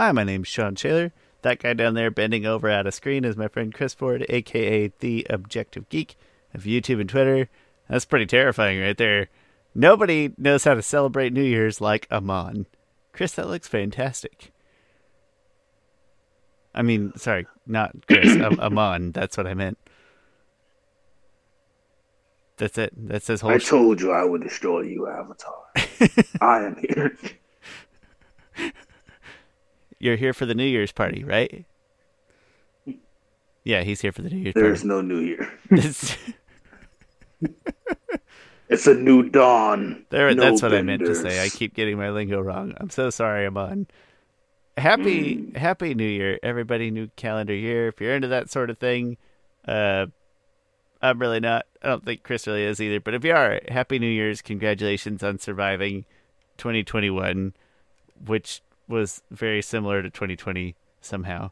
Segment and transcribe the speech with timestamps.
[0.00, 1.12] Hi, my name's Sean Shaler.
[1.42, 4.90] That guy down there bending over at a screen is my friend Chris Ford, aka
[4.98, 6.16] The Objective Geek
[6.54, 7.50] of YouTube and Twitter.
[7.86, 9.28] That's pretty terrifying right there.
[9.74, 12.64] Nobody knows how to celebrate New Year's like Amon.
[13.12, 14.52] Chris, that looks fantastic.
[16.74, 19.12] I mean, sorry, not Chris, Amon.
[19.12, 19.76] That's what I meant.
[22.56, 22.94] That's it.
[22.96, 23.50] That's his whole.
[23.50, 25.62] I told you I would destroy you, Avatar.
[26.40, 27.18] I am here.
[30.00, 31.64] You're here for the New Year's party, right?
[33.62, 34.88] Yeah, he's here for the New Year's There's party.
[34.88, 35.52] no new year.
[35.70, 36.16] This-
[38.70, 40.06] It's a new dawn.
[40.10, 41.42] There, No that's what I meant to say.
[41.44, 42.72] I keep getting my lingo wrong.
[42.78, 43.88] I'm so sorry, Amon.
[44.76, 45.56] Happy Hmm.
[45.56, 46.90] Happy New Year, everybody!
[46.92, 47.88] New calendar year.
[47.88, 49.16] If you're into that sort of thing,
[49.66, 50.06] uh,
[51.02, 51.66] I'm really not.
[51.82, 53.00] I don't think Chris really is either.
[53.00, 54.40] But if you are, Happy New Year's!
[54.40, 56.04] Congratulations on surviving
[56.56, 57.52] 2021,
[58.24, 61.50] which was very similar to 2020 somehow.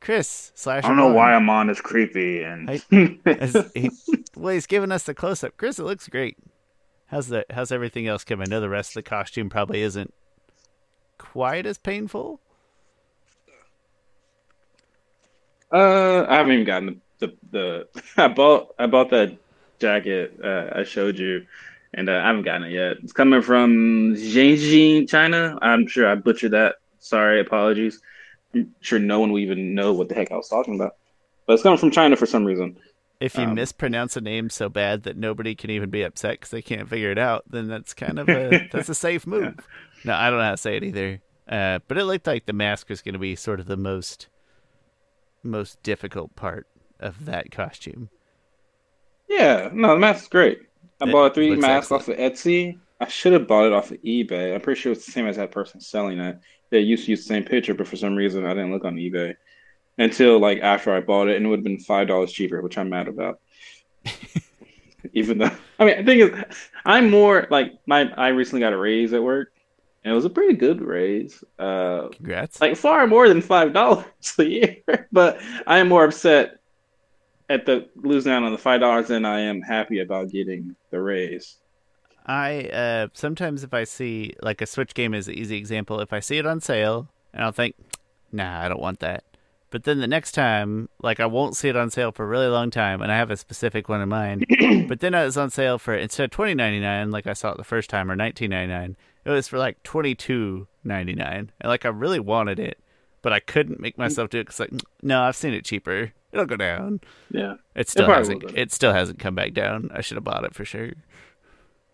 [0.00, 0.84] Chris slash.
[0.84, 3.90] I don't know Amon, why I'm on this creepy and I- as he,
[4.34, 5.56] well, he's giving us the close up.
[5.58, 6.38] Chris, it looks great.
[7.08, 8.40] How's the How's everything else come?
[8.40, 10.14] I know the rest of the costume probably isn't
[11.18, 12.40] quite as painful.
[15.72, 17.36] Uh, I haven't even gotten the the,
[17.92, 19.36] the I bought I bought that
[19.78, 21.46] jacket uh, I showed you,
[21.94, 22.96] and uh, I haven't gotten it yet.
[23.02, 25.58] It's coming from Jiangxi, China.
[25.60, 26.76] I'm sure I butchered that.
[26.98, 28.00] Sorry, apologies.
[28.54, 30.96] I'm sure no one will even know what the heck I was talking about.
[31.46, 32.76] But it's coming from China for some reason.
[33.20, 36.50] If you Um, mispronounce a name so bad that nobody can even be upset because
[36.50, 39.68] they can't figure it out, then that's kind of a that's a safe move.
[40.04, 41.20] No, I don't know how to say it either.
[41.46, 44.28] Uh, but it looked like the mask was going to be sort of the most
[45.42, 46.66] most difficult part
[46.98, 48.10] of that costume.
[49.28, 50.58] Yeah, no, the mask is great.
[51.00, 52.78] I It bought a 3D looks mask off of Etsy.
[53.00, 54.54] I should have bought it off of eBay.
[54.54, 56.38] I'm pretty sure it's the same as that person selling it.
[56.70, 58.96] They used to use the same picture, but for some reason I didn't look on
[58.96, 59.34] eBay
[59.98, 62.78] until like after I bought it, and it would have been five dollars cheaper, which
[62.78, 63.40] I'm mad about.
[65.14, 66.44] Even though, I mean, the thing is,
[66.84, 68.12] I'm more like my.
[68.16, 69.52] I recently got a raise at work,
[70.04, 71.42] and it was a pretty good raise.
[71.58, 72.60] Uh, Congrats.
[72.60, 74.04] like far more than five dollars
[74.38, 74.76] a year.
[75.10, 76.59] But I am more upset
[77.50, 81.02] at the losing out on the five dollars than I am happy about getting the
[81.02, 81.56] raise.
[82.24, 86.00] I uh sometimes if I see like a Switch game is an easy example.
[86.00, 87.74] If I see it on sale and I'll think,
[88.32, 89.24] nah, I don't want that.
[89.70, 92.48] But then the next time, like I won't see it on sale for a really
[92.48, 94.46] long time, and I have a specific one in mind.
[94.88, 97.50] but then it was on sale for instead of twenty ninety nine, like I saw
[97.52, 101.14] it the first time, or nineteen ninety nine, it was for like twenty two ninety
[101.14, 102.80] nine, and like I really wanted it,
[103.22, 104.70] but I couldn't make myself do it because like,
[105.02, 106.12] no, I've seen it cheaper.
[106.32, 107.00] It'll go down.
[107.30, 107.54] Yeah.
[107.74, 108.58] It still probably hasn't.
[108.58, 109.90] It still hasn't come back down.
[109.94, 110.90] I should have bought it for sure.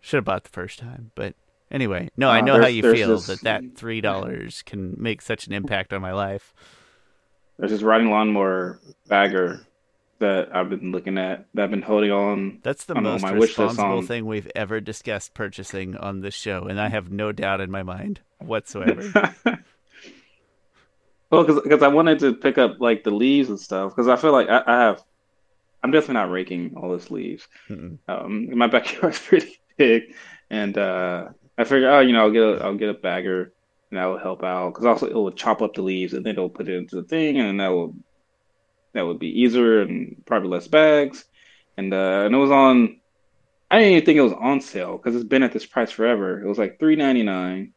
[0.01, 1.33] Should have bought it the first time, but
[1.71, 5.21] anyway, no, I Uh, know how you feel this- that that three dollars can make
[5.21, 6.53] such an impact on my life.
[7.57, 9.61] There's this riding lawnmower bagger
[10.19, 12.59] that I've been looking at that I've been holding on.
[12.63, 16.79] That's the I most my responsible thing we've ever discussed purchasing on this show, and
[16.79, 19.33] I have no doubt in my mind whatsoever.
[21.29, 24.31] Well, because I wanted to pick up like the leaves and stuff because I feel
[24.31, 25.03] like I, I have.
[25.83, 27.47] I'm definitely not raking all those leaves.
[28.07, 30.13] Um, my backyard's pretty big,
[30.49, 31.27] and uh,
[31.57, 33.53] I figured, oh, you know, I'll get a, I'll get a bagger,
[33.91, 36.33] and that will help out because also it will chop up the leaves, and then
[36.33, 37.93] it'll put it into the thing, and that will
[38.93, 41.25] that would be easier and probably less bags,
[41.77, 42.99] and uh, and it was on.
[43.69, 46.41] I didn't even think it was on sale because it's been at this price forever.
[46.41, 47.73] It was like three ninety nine,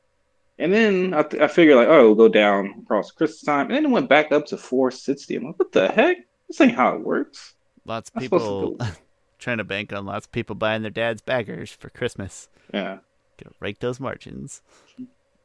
[0.60, 3.74] and then I, th- I figured like, oh, it'll go down across Christmas time, and
[3.76, 5.36] then it went back up to four sixty.
[5.36, 6.18] I'm like, what the heck?
[6.48, 7.54] This ain't how it works.
[7.84, 8.96] lots of people to
[9.38, 12.48] trying to bank on lots of people buying their dad's baggers for Christmas.
[12.74, 12.98] Yeah.
[13.38, 14.62] Gotta rake those margins.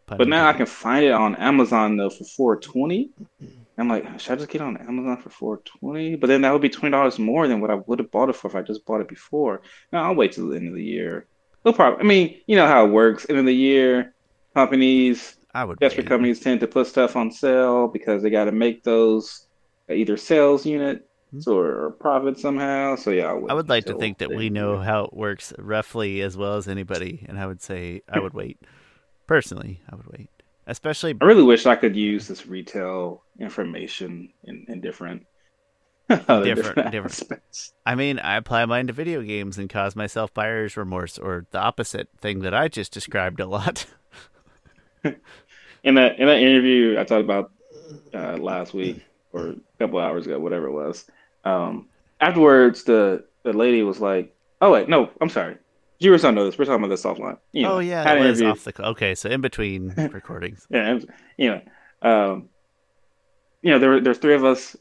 [0.08, 3.12] Pun But now I can find it on Amazon though for four twenty.
[3.78, 6.16] I'm like, should I just get it on Amazon for four twenty?
[6.16, 8.36] But then that would be twenty dollars more than what I would have bought it
[8.36, 9.62] for if I just bought it before.
[9.92, 11.28] Now I'll wait till the end of the year.
[11.66, 12.02] No problem.
[12.02, 13.26] I mean, you know how it works.
[13.30, 14.15] End of the year,
[14.56, 18.52] companies, I would desperate companies tend to put stuff on sale because they got to
[18.52, 19.46] make those
[19.90, 21.04] either sales units
[21.48, 22.96] or profit somehow.
[22.96, 23.52] So yeah, wait Hmm.
[23.52, 26.22] I would like to think that we end of the know how it works roughly
[26.22, 28.58] as well as anybody, and I would say I would wait.
[29.28, 30.30] Personally, I would wait,
[30.68, 35.26] especially I really wish I could use this retail information in, in different,
[36.10, 37.06] other Different- different.
[37.12, 37.74] aspects.
[37.88, 41.60] I mean, I apply mine to video games and cause myself buyer's remorse, or the
[41.60, 43.86] opposite thing that I just described a lot.
[45.84, 47.52] In that in that interview I talked about
[48.14, 49.04] uh, last week
[49.34, 51.06] or a couple hours ago, whatever it was.
[51.44, 51.90] Um,
[52.22, 55.58] afterwards, the the lady was like, "Oh wait, no, I'm sorry.
[56.02, 56.58] Viewers don't know this.
[56.58, 58.52] We're talking about this offline." You know, oh yeah, that was interview.
[58.52, 58.88] off the.
[58.90, 60.66] Okay, so in between recordings.
[60.70, 61.00] Yeah,
[61.38, 61.62] you know,
[62.02, 62.50] um,
[63.62, 64.76] you know, there were there's three of us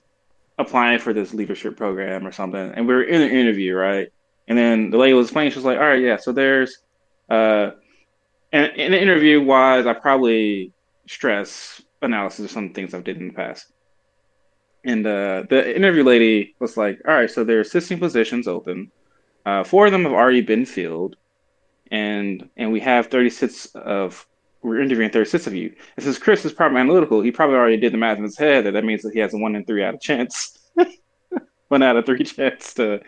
[0.59, 4.09] applying for this leadership program or something, and we were in an interview, right?
[4.47, 6.79] And then the lady was explaining, she was like, "All right, yeah, so there's,
[7.29, 7.73] uh,
[8.55, 10.73] and in the interview wise, I probably
[11.07, 13.73] stress analysis of some things I've did in the past."
[14.85, 18.93] And uh, the interview lady was like, "All right, so there are 16 positions open.
[19.45, 21.17] Uh, four of them have already been filled,
[21.91, 24.27] and and we have 36 of
[24.63, 25.75] we're interviewing 36 of you.
[25.97, 28.65] And since Chris is probably analytical, he probably already did the math in his head
[28.65, 30.59] that that means that he has a one in three out of chance,
[31.69, 33.01] one out of three chance to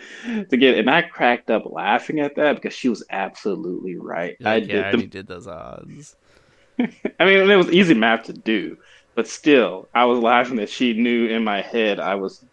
[0.51, 0.79] to get.
[0.79, 4.37] And I cracked up laughing at that because she was absolutely right.
[4.39, 6.17] You're I like, did yeah, I the did those odds.
[6.79, 8.79] I mean, it was easy math to do,
[9.15, 12.45] but still, I was laughing that she knew in my head I was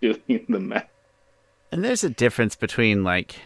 [0.00, 0.88] doing the math.
[1.70, 3.36] And there's a difference between like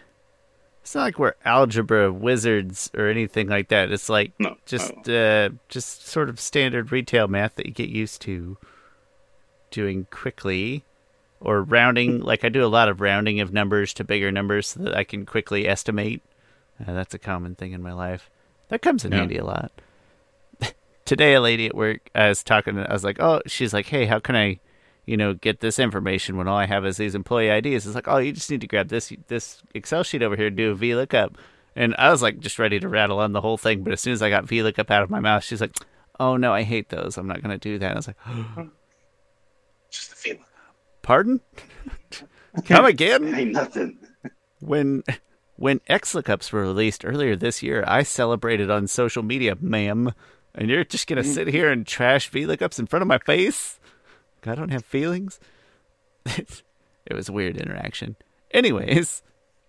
[0.82, 3.90] it's not like we're algebra wizards or anything like that.
[3.90, 8.22] It's like No, just uh, just sort of standard retail math that you get used
[8.22, 8.56] to
[9.70, 10.84] doing quickly
[11.40, 14.80] or rounding like I do a lot of rounding of numbers to bigger numbers so
[14.84, 16.22] that I can quickly estimate.
[16.80, 18.30] Uh, that's a common thing in my life.
[18.68, 19.18] That comes in Yeah.
[19.18, 19.70] handy a lot.
[21.04, 24.06] Today a lady at work I was talking I was like, "Oh, she's like, "Hey,
[24.06, 24.60] how can I
[25.08, 27.86] you know, get this information when all I have is these employee IDs.
[27.86, 30.56] It's like, oh, you just need to grab this this Excel sheet over here and
[30.56, 31.36] do a VLOOKUP.
[31.76, 33.84] And I was like, just ready to rattle on the whole thing.
[33.84, 35.76] But as soon as I got VLOOKUP out of my mouth, she's like,
[36.18, 37.16] oh no, I hate those.
[37.18, 37.92] I'm not going to do that.
[37.92, 38.16] I was like,
[39.90, 40.44] Just the feeling.
[41.06, 41.40] Pardon?
[42.66, 43.34] Come again?
[43.34, 43.98] Ain't nothing.
[44.60, 45.04] When
[45.56, 50.12] when XLOOKUPs were released earlier this year, I celebrated on social media, ma'am.
[50.54, 53.78] And you're just going to sit here and trash VLOOKUPs in front of my face?
[54.44, 55.38] I don't have feelings.
[56.24, 56.62] it
[57.12, 58.16] was a weird interaction.
[58.50, 59.22] Anyways,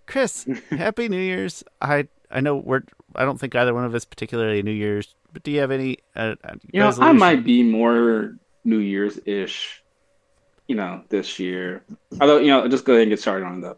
[0.05, 1.63] Chris, happy New Year's.
[1.81, 2.83] I I know we're
[3.15, 5.97] I don't think either one of us particularly New Year's, but do you have any
[6.15, 9.83] uh, uh, You know, I might be more New Year's ish,
[10.67, 11.83] you know, this year.
[12.19, 13.77] Although, you know, just go ahead and get started on it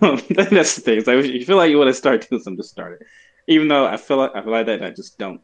[0.00, 0.16] though.
[0.30, 0.98] That's the thing.
[0.98, 3.06] It's like, if you feel like you want to start doing something, just start it.
[3.46, 5.40] Even though I feel like I feel like that, I just don't.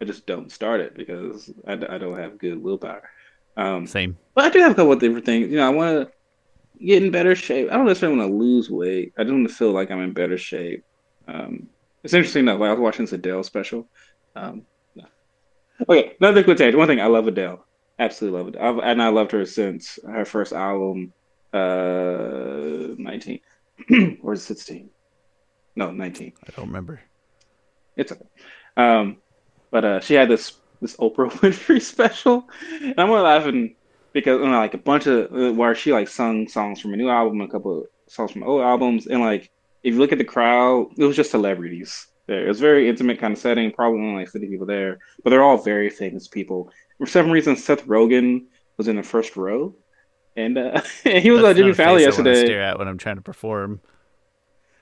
[0.00, 3.02] I just don't start it because I, I don't have good willpower.
[3.56, 4.16] Um, Same.
[4.34, 5.50] but I do have a couple of different things.
[5.50, 7.68] You know, I want to get in better shape.
[7.70, 9.12] I don't necessarily want to lose weight.
[9.18, 10.84] I just want to feel like I'm in better shape.
[11.28, 11.68] Um,
[12.02, 12.56] it's interesting though.
[12.56, 13.86] Like I was watching this Adele special.
[14.34, 14.62] Um,
[15.88, 16.78] okay, another quick tangent.
[16.78, 17.64] One thing, I love Adele.
[18.00, 18.60] Absolutely love it.
[18.60, 21.12] I've, and I loved her since her first album,
[21.52, 23.40] uh, 19
[24.22, 24.88] or 16?
[25.76, 26.32] No, 19.
[26.42, 27.00] I don't remember.
[27.96, 28.24] It's okay.
[28.76, 29.18] Um,
[29.70, 33.76] but uh, she had this this Oprah Winfrey special, and I'm only laughing
[34.14, 36.96] because you know, like a bunch of uh, where she like sung songs from a
[36.96, 39.50] new album, a couple of songs from old albums, and like
[39.82, 42.46] if you look at the crowd, it was just celebrities there.
[42.46, 45.30] It was a very intimate kind of setting, probably only like 50 people there, but
[45.30, 46.70] they're all very famous people.
[47.00, 48.44] For some reason, Seth Rogen
[48.76, 49.74] was in the first row,
[50.36, 52.88] and uh, he was That's on Jimmy not a face Fallon I stare at when
[52.88, 53.80] I'm trying to perform.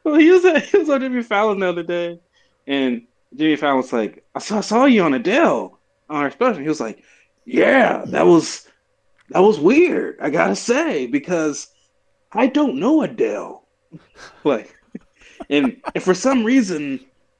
[0.02, 2.18] Well, he was at, he was on Jimmy Fallon the other day,
[2.66, 3.02] and
[3.36, 5.78] Jimmy Fallon was like, "I saw, I saw you on Adele
[6.10, 7.04] on our special." He was like,
[7.44, 8.66] "Yeah, that was
[9.28, 10.18] that was weird.
[10.20, 11.68] I gotta say because
[12.32, 13.62] I don't know Adele."
[14.42, 14.76] like,
[15.48, 16.98] and and for some reason,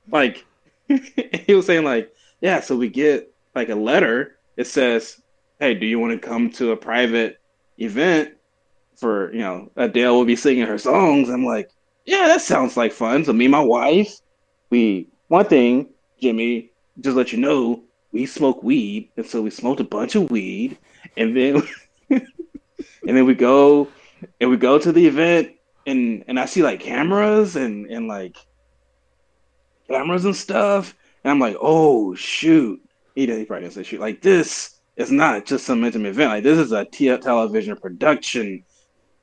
[0.08, 0.46] like
[0.86, 4.37] he was saying, like, "Yeah, so we get like a letter.
[4.58, 5.22] It says,
[5.58, 7.40] "Hey, do you want to come to a private
[7.78, 8.34] event
[8.96, 11.70] for you know Adele will be singing her songs?" I'm like
[12.08, 13.22] yeah, that sounds like fun.
[13.26, 14.18] So me and my wife,
[14.70, 19.80] we one thing, Jimmy, just let you know, we smoke weed, and so we smoked
[19.80, 20.78] a bunch of weed,
[21.18, 21.62] and then
[22.10, 22.22] and
[23.02, 23.88] then we go
[24.40, 25.52] and we go to the event,
[25.86, 28.38] and and I see like cameras and and like
[29.86, 32.80] cameras and stuff, and I'm like, oh shoot,
[33.26, 33.98] he, probably didn't say.
[33.98, 36.30] Like this is not just some intimate event.
[36.30, 38.64] Like this is a television production.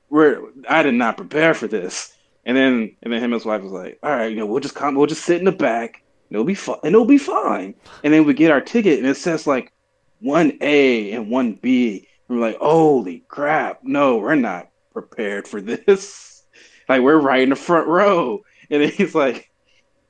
[0.09, 2.13] Where I did not prepare for this.
[2.45, 4.59] And then and then him and his wife was like, all right, you know, we'll
[4.59, 7.17] just come, we'll just sit in the back, and it'll be fun, and it'll be
[7.17, 7.73] fine.
[8.03, 9.73] And then we get our ticket, and it says like
[10.19, 12.07] one A and one B.
[12.27, 16.31] And we're like, holy crap, no, we're not prepared for this.
[16.87, 18.43] Like we're right in the front row.
[18.69, 19.49] And he's like,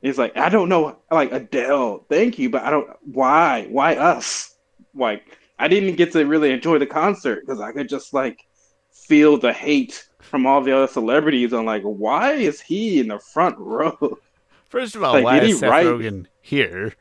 [0.05, 2.89] he's like, I don't know, like Adele, thank you, but I don't.
[3.03, 3.67] Why?
[3.69, 4.55] Why us?
[4.93, 8.39] Like I didn't get to really enjoy the concert because I could just like
[8.91, 13.19] feel the hate from all the other celebrities on like why is he in the
[13.19, 14.17] front row?
[14.69, 16.93] First of all, Like, why is he Seth write- Rogen here?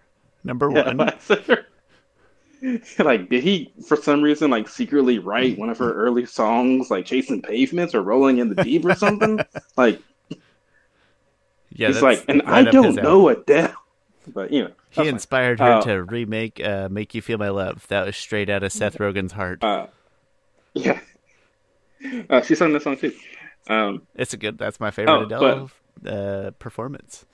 [0.44, 1.12] Number Yeah, one.
[2.98, 7.04] like did he for some reason like secretly write one of her early songs like
[7.04, 9.38] chasing pavements or rolling in the deep or something?
[9.76, 10.00] like
[11.74, 13.02] yeah, he's like, and right I don't alley.
[13.02, 13.74] know Adele,
[14.28, 17.86] but you know He inspired her Uh, to remake uh, "Make You Feel My Love."
[17.88, 19.62] That was straight out of Seth Rogen's heart.
[19.62, 19.86] Uh,
[20.74, 21.00] Yeah.
[22.30, 23.12] Uh, she sung this song too.
[23.68, 24.58] Um, It's a good.
[24.58, 25.70] That's my favorite Oh, Adele
[26.06, 27.24] uh, performance.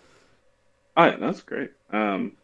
[0.97, 1.71] oh, yeah, that's great.
[1.93, 2.37] Um,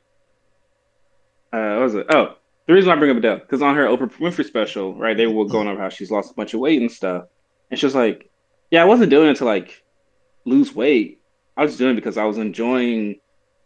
[1.53, 2.07] uh, what was it?
[2.11, 2.35] Oh,
[2.67, 5.45] the reason I bring up Adele because on her Oprah Winfrey special, right, they were
[5.47, 7.27] going over how she's lost a bunch of weight and stuff,
[7.71, 8.29] and she was like,
[8.71, 9.85] "Yeah, I wasn't doing it to like
[10.45, 11.21] lose weight.
[11.57, 13.21] I was doing it because I was enjoying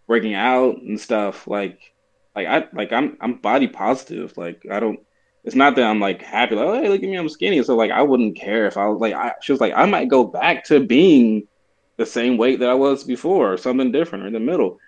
[0.06, 1.46] working out and stuff.
[1.46, 1.92] Like,
[2.34, 4.36] like I like I'm I'm body positive.
[4.36, 5.00] Like I don't.
[5.44, 6.54] It's not that I'm like happy.
[6.54, 7.62] Like, oh, hey, look at me, I'm skinny.
[7.62, 9.14] So like I wouldn't care if I was like.
[9.14, 11.46] I, she was like, I might go back to being
[11.96, 14.78] the same weight that I was before, or something different, or in the middle.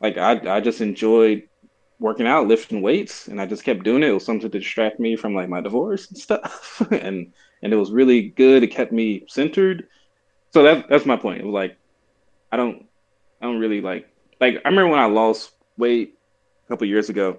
[0.00, 1.42] Like I I just enjoyed
[1.98, 4.08] working out, lifting weights, and I just kept doing it.
[4.08, 7.76] It was something to distract me from like my divorce and stuff, and and it
[7.76, 8.62] was really good.
[8.62, 9.86] It kept me centered.
[10.52, 11.40] So that that's my point.
[11.40, 11.76] It was like
[12.52, 12.86] I don't
[13.40, 14.08] I don't really like
[14.40, 16.18] like I remember when I lost weight
[16.66, 17.38] a couple years ago.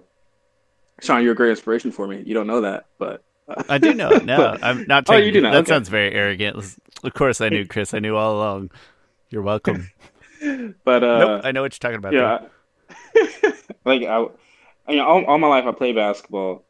[1.02, 2.22] Sean, you're a great inspiration for me.
[2.26, 3.24] You don't know that, but
[3.70, 4.26] I do know it.
[4.26, 5.10] No, But- I'm not.
[5.10, 5.70] Oh, you do know, That okay.
[5.70, 6.58] sounds very arrogant.
[7.04, 7.94] Of course, I knew Chris.
[7.94, 8.72] I knew all along.
[9.30, 9.90] You're welcome.
[10.84, 12.14] but uh, nope, I know what you're talking about.
[12.14, 13.52] yeah,
[13.86, 14.26] like I,
[14.88, 16.66] I mean, all, all my life I played basketball,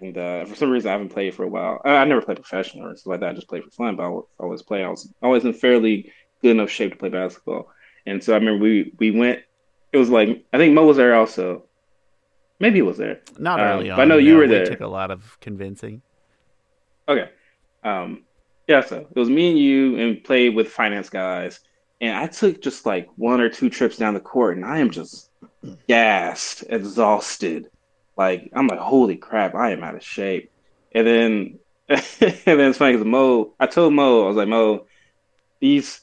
[0.00, 1.80] and uh, for some reason I haven't played for a while.
[1.84, 3.30] I, I never played professional or stuff like that.
[3.30, 4.82] I just played for fun, but I always play.
[4.84, 7.70] I was always in fairly good enough shape to play basketball,
[8.08, 9.40] and so I remember we we went.
[9.92, 11.64] It was like I think Mo was there also.
[12.60, 13.20] Maybe it was there.
[13.38, 13.96] Not Um, early on.
[13.96, 14.66] but I know you no, were we there.
[14.66, 16.02] Took a lot of convincing.
[17.08, 17.30] Okay.
[17.84, 18.24] Um,
[18.66, 21.60] yeah, so it was me and you and played with finance guys.
[22.00, 24.90] And I took just like one or two trips down the court and I am
[24.90, 25.30] just
[25.88, 27.70] gassed, exhausted.
[28.16, 30.50] Like I'm like, holy crap, I am out of shape.
[30.92, 32.02] And then and
[32.44, 34.86] then it's funny because Mo, I told Mo, I was like, Mo,
[35.60, 36.00] these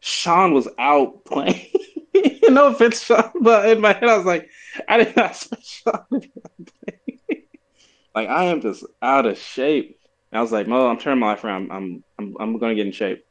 [0.00, 1.66] Sean was out playing.
[2.48, 4.48] no offense, Sean, but in my head I was like,
[4.88, 7.44] I did not expect Sean to be out playing.
[8.14, 9.98] like I am just out of shape.
[10.30, 11.72] And I was like, Mo, I'm turning my life around.
[11.72, 13.24] I'm I'm I'm gonna get in shape.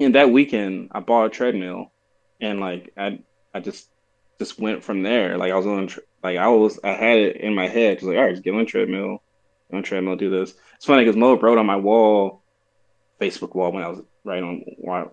[0.00, 1.92] And that weekend, I bought a treadmill,
[2.40, 3.20] and like I
[3.52, 3.88] I just
[4.38, 5.36] just went from there.
[5.36, 5.88] Like I was on
[6.22, 7.98] like I was I had it in my head.
[7.98, 9.22] Just like all right, just get on a treadmill,
[9.70, 10.54] get on treadmill, do this.
[10.76, 12.42] It's funny because Mo wrote on my wall,
[13.20, 14.62] Facebook wall when I was right on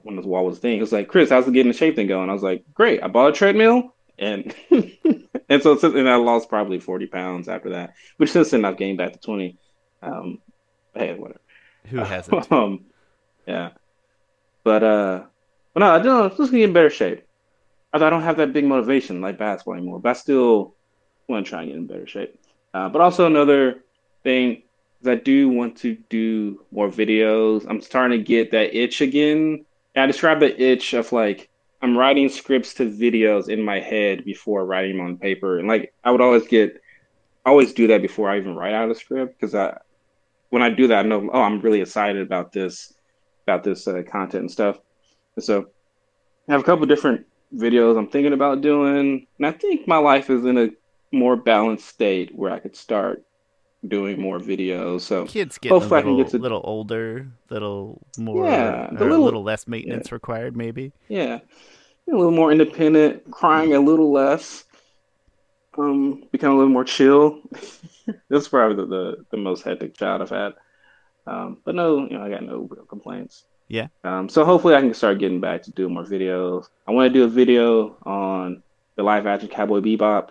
[0.03, 0.77] when the wall was thing.
[0.77, 2.29] It was like, Chris, how's the getting in shape thing going?
[2.29, 3.01] I was like, great.
[3.01, 4.53] I bought a treadmill, and
[5.49, 7.93] and so since and I lost probably forty pounds after that.
[8.17, 9.57] Which since then I've gained back to twenty.
[10.01, 10.39] Um,
[10.93, 11.39] hey, whatever.
[11.85, 12.51] Who hasn't?
[12.51, 12.85] um,
[13.47, 13.71] yeah,
[14.63, 15.23] but uh,
[15.73, 16.23] but no, I don't.
[16.23, 17.25] I'm just gonna get in better shape.
[17.93, 20.75] I I don't have that big motivation like basketball anymore, but I still
[21.27, 22.39] want to try and get in better shape.
[22.73, 23.83] Uh, but also another
[24.23, 24.63] thing
[25.05, 27.65] I do want to do more videos.
[27.69, 29.65] I'm starting to get that itch again.
[29.95, 31.49] I describe the itch of like
[31.81, 35.93] I'm writing scripts to videos in my head before writing them on paper, and like
[36.03, 36.81] I would always get,
[37.45, 39.77] I always do that before I even write out a script because I
[40.49, 42.93] when I do that, I know, oh, I'm really excited about this,
[43.45, 44.79] about this uh, content and stuff.
[45.35, 45.65] And so
[46.47, 50.29] I have a couple different videos I'm thinking about doing, and I think my life
[50.29, 50.69] is in a
[51.11, 53.23] more balanced state where I could start
[53.87, 55.01] doing more videos.
[55.01, 58.89] So Kids getting a Hopefully I can little, get to- little older, little more, Yeah,
[58.91, 60.91] the or little- a little less maintenance required, maybe.
[61.07, 61.39] yeah,
[62.07, 64.65] a little more independent, crying a little less,
[65.77, 67.41] um, become a little more chill.
[68.29, 70.53] That's probably the, the, the most hectic child I've had.
[71.27, 73.45] Um, but no, you know, I got no real complaints.
[73.67, 73.87] Yeah.
[74.03, 76.67] Um, so hopefully I can start getting back to doing more videos.
[76.87, 78.61] I want to do a video on
[78.95, 80.29] the live action Cowboy Bebop,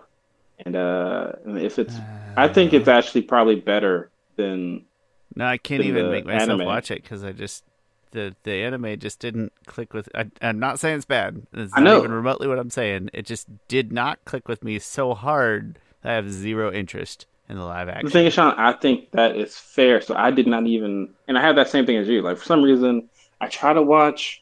[0.59, 1.95] and uh, if it's,
[2.37, 4.85] I think it's actually probably better than
[5.35, 6.65] No, I can't even make myself anime.
[6.65, 7.63] watch it because I just
[8.11, 10.07] the the anime just didn't click with.
[10.15, 11.45] I, I'm not saying it's bad.
[11.53, 11.97] It's I not know.
[11.99, 13.09] even remotely what I'm saying.
[13.13, 17.57] It just did not click with me so hard that I have zero interest in
[17.57, 18.05] the live action.
[18.05, 20.01] The thing is, Sean, I think that is fair.
[20.01, 22.21] So I did not even, and I have that same thing as you.
[22.21, 23.09] Like for some reason,
[23.41, 24.41] I try to watch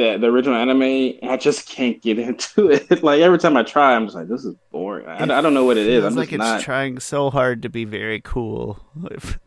[0.00, 3.02] the the original anime, I just can't get into it.
[3.02, 5.06] like every time I try, I'm just like, this is boring.
[5.06, 6.04] I, I don't know what it is.
[6.04, 6.62] I'm like it's not.
[6.62, 8.80] trying so hard to be very cool.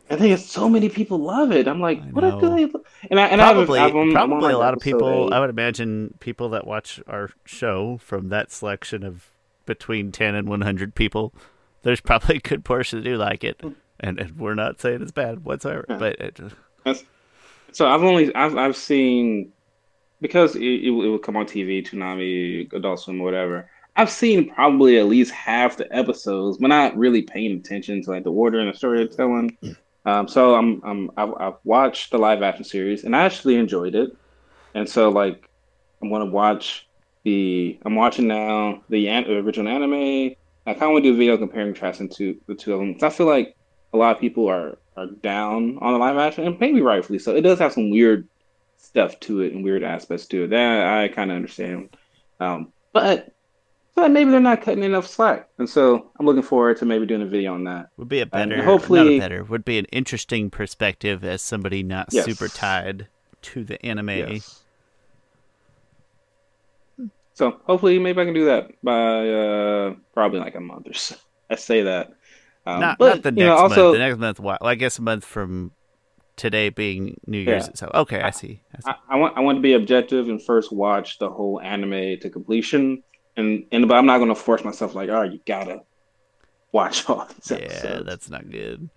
[0.09, 1.67] I think it's so many people love it.
[1.67, 2.63] I'm like, I what do they?
[3.09, 5.27] And I and probably, I haven't, I'm, I'm on, probably a lot of people.
[5.27, 5.33] eight.
[5.33, 9.31] I would imagine people that watch our show from that selection of
[9.65, 11.33] between ten and one hundred people.
[11.81, 13.59] There's probably a good portion that do like it,
[13.99, 15.85] and, and we're not saying it's bad whatsoever.
[15.89, 15.97] Yeah.
[15.97, 16.39] But it,
[17.71, 19.51] so I've only I've I've seen
[20.23, 23.69] because it, it, it would come on TV, Toonami, Adult Swim, whatever.
[23.97, 28.23] I've seen probably at least half the episodes, but not really paying attention to like
[28.23, 29.55] the order and the storytelling.
[30.05, 33.95] Um, so I'm I'm I've, I've watched the live action series and I actually enjoyed
[33.95, 34.15] it,
[34.73, 35.49] and so like
[36.01, 36.87] I'm gonna watch
[37.23, 40.35] the I'm watching now the an, original anime.
[40.65, 42.97] I kind of want to do a video comparing contrasting to the two of them
[43.01, 43.55] I feel like
[43.93, 47.35] a lot of people are are down on the live action, and maybe rightfully so.
[47.35, 48.27] It does have some weird
[48.83, 50.49] stuff to it and weird aspects to it.
[50.49, 51.95] That I kind of understand.
[52.39, 53.33] Um, but
[53.95, 57.21] but maybe they're not cutting enough slack, and so I'm looking forward to maybe doing
[57.21, 57.89] a video on that.
[57.97, 61.41] Would be a And better, hopefully- not a better, would be an interesting perspective as
[61.41, 62.25] somebody not Yes.
[62.25, 63.07] super tied
[63.43, 64.09] to the anime.
[64.09, 64.63] Yes.
[67.35, 71.15] So hopefully, maybe I can do that by uh, probably like a month or so.
[71.49, 72.13] I say that.
[72.65, 73.95] Um, not, but, not the next know, also, month.
[73.95, 75.71] The next month, well, I guess a month from
[76.35, 77.67] today being New Year's.
[77.67, 77.73] Yeah.
[77.75, 78.61] So okay, I see.
[78.75, 78.97] I see.
[79.09, 82.29] I, I want I want to be objective and first watch the whole anime to
[82.29, 83.03] completion,
[83.37, 85.81] and and but I'm not going to force myself like, oh, you gotta
[86.71, 88.05] watch all yeah, episodes.
[88.05, 88.89] that's not good.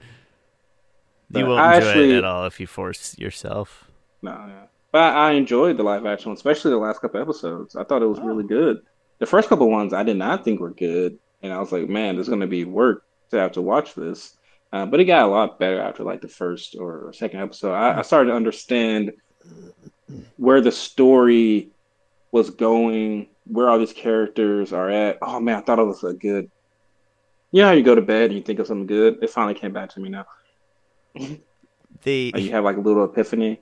[1.31, 3.90] But you won't I enjoy actually- it at all if you force yourself.
[4.23, 4.66] No, yeah.
[4.93, 7.76] But I, I enjoyed the live action, especially the last couple episodes.
[7.76, 8.49] I thought it was really oh.
[8.49, 8.83] good.
[9.19, 12.14] The first couple ones I did not think were good, and I was like, man,
[12.14, 14.36] there's going to be work to have to watch this.
[14.73, 17.73] Uh, but it got a lot better after like the first or second episode.
[17.73, 19.13] I, I started to understand
[20.37, 21.71] where the story
[22.33, 25.19] was going, where all these characters are at.
[25.23, 26.51] Oh man, I thought it was a good.
[27.53, 29.19] You know how you go to bed and you think of something good?
[29.23, 30.27] It finally came back to me now.
[32.03, 33.61] The you have like a little epiphany,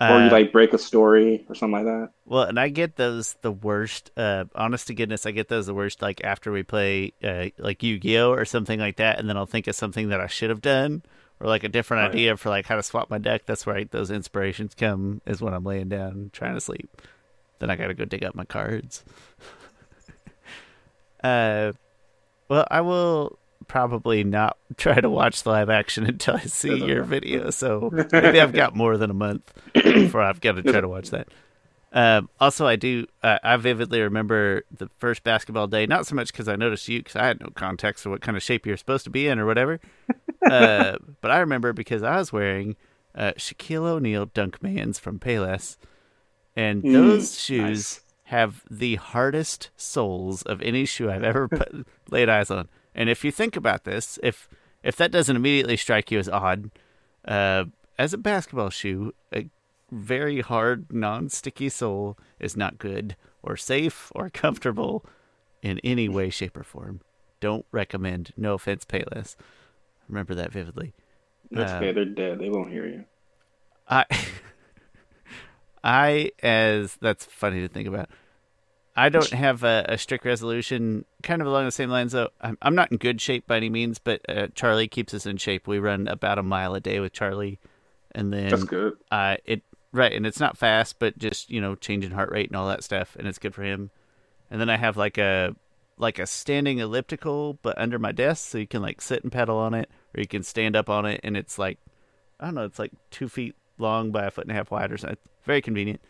[0.00, 2.10] or you uh, like break a story or something like that.
[2.24, 4.10] Well, and I get those the worst.
[4.16, 6.00] Uh, honest to goodness, I get those the worst.
[6.00, 9.36] Like after we play, uh, like Yu Gi Oh or something like that, and then
[9.36, 11.02] I'll think of something that I should have done,
[11.38, 12.10] or like a different Right.
[12.12, 13.42] idea for like how to swap my deck.
[13.46, 15.20] That's where I, those inspirations come.
[15.26, 17.02] Is when I'm laying down trying to sleep.
[17.58, 19.04] Then I got to go dig up my cards.
[21.22, 21.72] uh,
[22.48, 23.38] well, I will
[23.70, 27.50] probably not try to watch the live action until I see your video.
[27.50, 31.10] So maybe I've got more than a month before I've got to try to watch
[31.10, 31.28] that.
[31.92, 33.06] Um, also, I do.
[33.22, 35.86] Uh, I vividly remember the first basketball day.
[35.86, 38.36] Not so much because I noticed you, because I had no context of what kind
[38.36, 39.80] of shape you're supposed to be in or whatever.
[40.50, 42.76] uh, but I remember because I was wearing
[43.14, 45.76] uh, Shaquille O'Neal Dunkmans from Payless,
[46.56, 48.00] and Mm, those shoes nice.
[48.24, 52.68] have the hardest soles of any shoe I've ever put, laid eyes on.
[52.94, 54.48] And if you think about this, if
[54.82, 56.70] if that doesn't immediately strike you as odd,
[57.26, 57.64] uh,
[57.98, 59.48] as a basketball shoe, a
[59.90, 65.04] very hard, non-sticky sole is not good or safe or comfortable
[65.62, 67.00] in any way, shape, or form.
[67.40, 68.32] Don't recommend.
[68.36, 69.36] No offense, Payless.
[70.08, 70.94] Remember that vividly.
[71.50, 71.92] That's Uh, okay.
[71.92, 72.38] They're dead.
[72.38, 73.04] They won't hear you.
[73.88, 74.04] I,
[75.84, 78.08] I as that's funny to think about.
[79.00, 81.06] I don't have a, a strict resolution.
[81.22, 82.28] Kind of along the same lines, though.
[82.40, 85.38] I'm, I'm not in good shape by any means, but uh, Charlie keeps us in
[85.38, 85.66] shape.
[85.66, 87.58] We run about a mile a day with Charlie,
[88.12, 88.98] and then That's good.
[89.10, 92.56] uh, it right, and it's not fast, but just you know, changing heart rate and
[92.56, 93.90] all that stuff, and it's good for him.
[94.50, 95.56] And then I have like a
[95.96, 99.56] like a standing elliptical, but under my desk, so you can like sit and pedal
[99.56, 101.78] on it, or you can stand up on it, and it's like
[102.38, 104.92] I don't know, it's like two feet long by a foot and a half wide
[104.92, 105.16] or something.
[105.44, 106.00] Very convenient.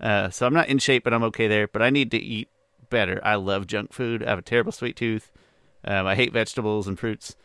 [0.00, 1.68] Uh, so I'm not in shape, but I'm okay there.
[1.68, 2.48] But I need to eat
[2.88, 3.20] better.
[3.24, 4.22] I love junk food.
[4.22, 5.30] I have a terrible sweet tooth.
[5.84, 7.36] Um, I hate vegetables and fruits.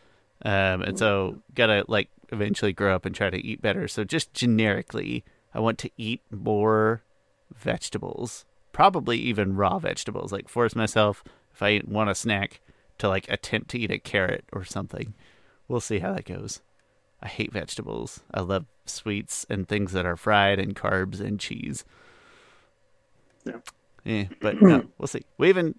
[0.44, 3.88] Um, and so gotta like eventually grow up and try to eat better.
[3.88, 7.02] So just generically, I want to eat more
[7.54, 10.32] vegetables, probably even raw vegetables.
[10.32, 12.60] Like force myself if I want a snack
[12.98, 15.14] to like attempt to eat a carrot or something.
[15.68, 16.60] We'll see how that goes.
[17.22, 18.20] I hate vegetables.
[18.32, 21.84] I love sweets and things that are fried and carbs and cheese.
[23.46, 23.60] Yeah.
[24.04, 25.24] Yeah, but no, we'll see.
[25.36, 25.74] We even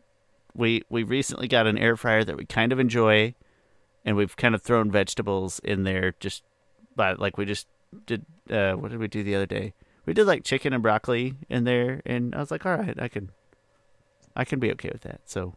[0.53, 3.35] we we recently got an air fryer that we kind of enjoy,
[4.03, 6.43] and we've kind of thrown vegetables in there just
[6.95, 7.67] by like we just
[8.05, 8.25] did.
[8.49, 9.73] Uh, what did we do the other day?
[10.05, 13.07] We did like chicken and broccoli in there, and I was like, all right, I
[13.07, 13.31] can,
[14.35, 15.21] I can be okay with that.
[15.25, 15.55] So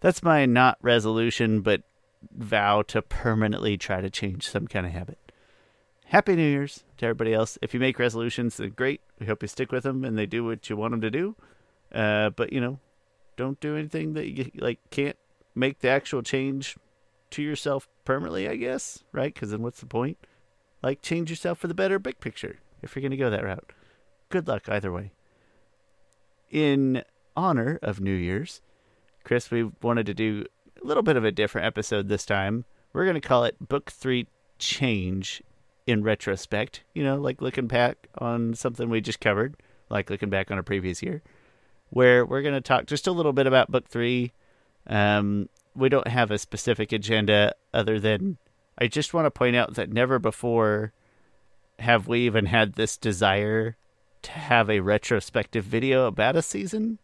[0.00, 1.82] that's my not resolution, but
[2.36, 5.18] vow to permanently try to change some kind of habit.
[6.10, 7.56] Happy New Year's to everybody else.
[7.62, 9.00] If you make resolutions, then great.
[9.20, 11.36] We hope you stick with them and they do what you want them to do.
[11.94, 12.80] Uh, but you know,
[13.36, 15.16] don't do anything that you like can't
[15.54, 16.76] make the actual change
[17.30, 18.48] to yourself permanently.
[18.48, 19.32] I guess right?
[19.32, 20.18] Because then what's the point?
[20.82, 22.58] Like change yourself for the better, big picture.
[22.82, 23.72] If you're gonna go that route,
[24.30, 25.12] good luck either way.
[26.50, 27.04] In
[27.36, 28.60] honor of New Year's,
[29.22, 30.44] Chris, we wanted to do
[30.82, 32.64] a little bit of a different episode this time.
[32.92, 34.26] We're going to call it Book 3
[34.58, 35.42] Change
[35.86, 36.82] in retrospect.
[36.94, 39.56] You know, like looking back on something we just covered,
[39.88, 41.22] like looking back on a previous year,
[41.90, 44.32] where we're going to talk just a little bit about Book 3.
[44.86, 48.38] Um, we don't have a specific agenda other than
[48.78, 50.92] I just want to point out that never before
[51.78, 53.76] have we even had this desire
[54.22, 56.98] to have a retrospective video about a season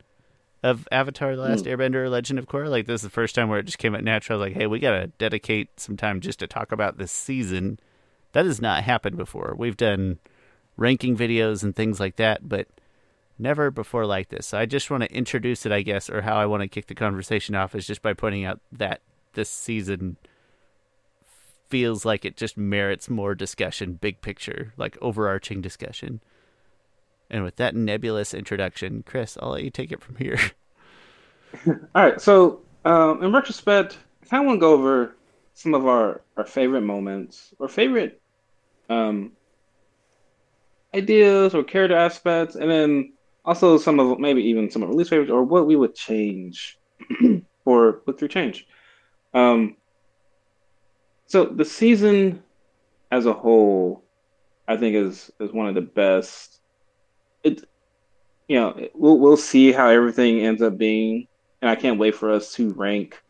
[0.62, 2.68] of Avatar: The Last Airbender: or Legend of Korra.
[2.68, 4.38] Like this is the first time where it just came out natural.
[4.38, 7.78] Like, hey, we gotta dedicate some time just to talk about this season,
[8.32, 9.54] That has not happened before.
[9.56, 10.18] We've done
[10.76, 12.68] ranking videos and things like that, but
[13.38, 14.48] never before like this.
[14.48, 16.86] So I just want to introduce it, I guess, or how I want to kick
[16.86, 19.00] the conversation off is just by pointing out that
[19.34, 20.16] this season
[21.68, 26.20] feels like it just merits more discussion, big picture, like overarching discussion.
[27.28, 30.38] And with that nebulous introduction, Chris, I'll let you take it from here.
[31.66, 32.20] All right.
[32.20, 33.98] So, um, in retrospect,
[34.30, 35.16] I want to go over
[35.56, 38.20] some of our, our favorite moments or favorite
[38.90, 39.32] um,
[40.94, 45.08] ideas or character aspects, and then also some of maybe even some of our least
[45.08, 46.78] favorites or what we would change
[47.64, 48.66] for book three change.
[49.32, 49.78] Um,
[51.26, 52.42] so the season
[53.10, 54.04] as a whole,
[54.68, 56.60] I think is is one of the best.
[57.44, 57.64] It,
[58.46, 61.28] you know, we'll we'll see how everything ends up being,
[61.62, 63.22] and I can't wait for us to rank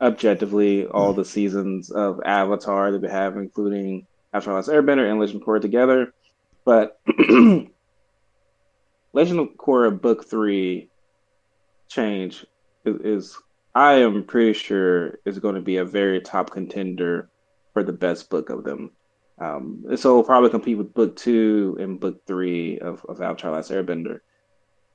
[0.00, 5.42] objectively all the seasons of Avatar that we have, including Avatar: Last Airbender and Legend
[5.42, 6.12] of Korra together.
[6.64, 7.70] But Legend
[9.40, 10.88] of Korra Book Three
[11.88, 12.46] change
[12.84, 13.38] is, is
[13.74, 17.28] I am pretty sure is going to be a very top contender
[17.72, 18.92] for the best book of them.
[19.38, 23.72] Um, so it'll probably compete with book two and book three of, of Avatar Last
[23.72, 24.20] Airbender.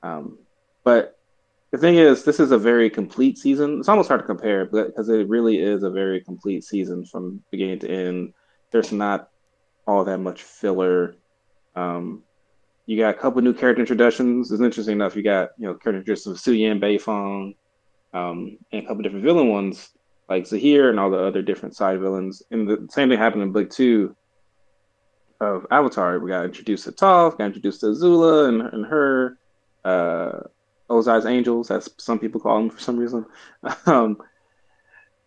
[0.02, 0.40] Um,
[0.86, 1.19] but
[1.72, 3.80] the thing is, this is a very complete season.
[3.80, 7.80] It's almost hard to compare because it really is a very complete season from beginning
[7.80, 8.34] to end.
[8.72, 9.30] There's not
[9.88, 11.16] all that much filler.
[11.76, 12.24] Um,
[12.86, 14.52] you got a couple new character introductions.
[14.52, 15.16] It's interesting enough.
[15.16, 17.56] You got you know character introductions of Suyin, Beifong,
[18.14, 19.90] um, and a couple different villain ones
[20.28, 22.42] like Zahir and all the other different side villains.
[22.52, 24.16] And the same thing happened in book two
[25.42, 26.20] of Avatar.
[26.20, 29.38] We got introduced to Toph, got introduced to Azula and, and her,
[29.84, 30.42] uh,
[30.90, 33.26] Ozai's Angels, as some people call them for some reason.
[33.86, 34.18] um,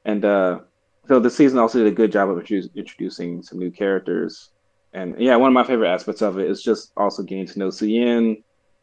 [0.04, 0.60] and uh,
[1.08, 4.50] so the season also did a good job of introducing some new characters.
[4.92, 7.68] And yeah, one of my favorite aspects of it is just also getting to know
[7.68, 8.42] Suyin.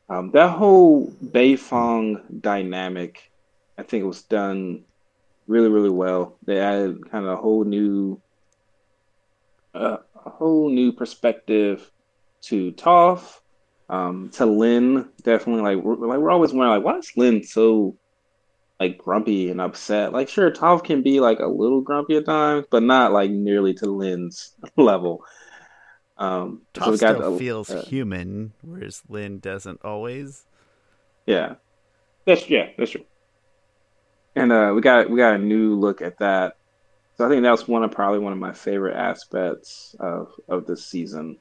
[0.09, 3.31] Um, that whole Beifong dynamic,
[3.77, 4.83] I think it was done
[5.47, 6.35] really, really well.
[6.45, 8.19] They added kind of a whole new,
[9.75, 11.91] uh, a whole new perspective
[12.43, 13.39] to Toph,
[13.89, 15.09] um, to Lin.
[15.23, 17.97] Definitely, like we're, like we're always wondering, like, why is Lin so
[18.79, 20.13] like grumpy and upset?
[20.13, 23.73] Like, sure, Toph can be like a little grumpy at times, but not like nearly
[23.75, 25.23] to Lin's level.
[26.17, 30.45] Um, Toph so still the, feels uh, human, whereas Lin doesn't always.
[31.25, 31.55] Yeah,
[32.25, 33.05] that's yeah, that's true
[34.35, 36.55] and uh, we got we got a new look at that.
[37.17, 40.85] So I think that's one of probably one of my favorite aspects of of this
[40.85, 41.37] season.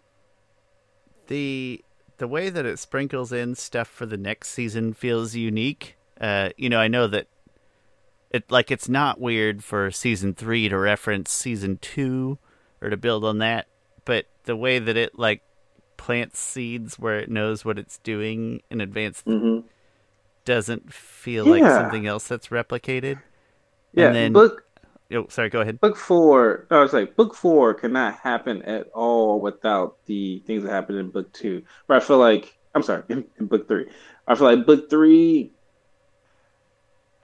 [1.28, 1.84] The
[2.18, 5.96] the way that it sprinkles in stuff for the next season feels unique.
[6.20, 7.26] Uh, you know, I know that
[8.30, 12.38] it like it's not weird for season three to reference season two
[12.82, 13.66] or to build on that,
[14.04, 15.42] but the way that it like
[15.96, 19.66] plants seeds where it knows what it's doing in advance mm-hmm
[20.48, 21.52] doesn't feel yeah.
[21.52, 23.20] like something else that's replicated.
[23.92, 24.64] Yeah, and then, book.
[25.12, 25.48] Oh, sorry.
[25.48, 25.80] Go ahead.
[25.80, 26.66] Book four.
[26.70, 31.10] I was like, book four cannot happen at all without the things that happened in
[31.10, 31.62] book two.
[31.86, 33.86] But I feel like I'm sorry, in, in book three.
[34.26, 35.52] I feel like book three.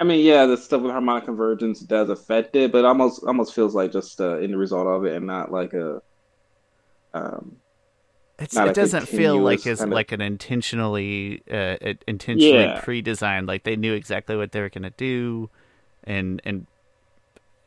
[0.00, 3.74] I mean, yeah, the stuff with harmonic convergence does affect it, but almost almost feels
[3.74, 6.02] like just uh, in the result of it, and not like a
[7.12, 7.56] um,
[8.38, 11.76] it's, it doesn't feel like it's like an intentionally uh,
[12.08, 12.80] intentionally yeah.
[12.80, 13.46] pre-designed.
[13.46, 15.48] Like they knew exactly what they were gonna do,
[16.02, 16.66] and and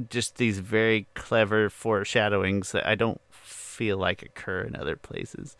[0.09, 5.57] just these very clever foreshadowings that I don't feel like occur in other places.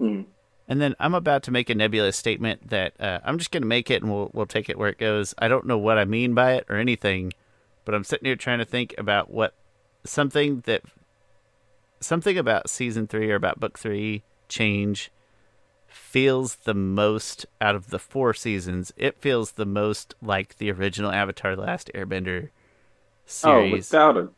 [0.00, 0.26] Mm.
[0.66, 3.90] And then I'm about to make a nebulous statement that uh, I'm just gonna make
[3.90, 5.34] it, and we'll we'll take it where it goes.
[5.38, 7.32] I don't know what I mean by it or anything,
[7.84, 9.54] but I'm sitting here trying to think about what
[10.04, 10.82] something that
[12.00, 15.10] something about season three or about book three change
[15.86, 18.92] feels the most out of the four seasons.
[18.96, 22.50] It feels the most like the original Avatar: The Last Airbender
[23.28, 23.72] series.
[23.72, 24.28] Oh, without it,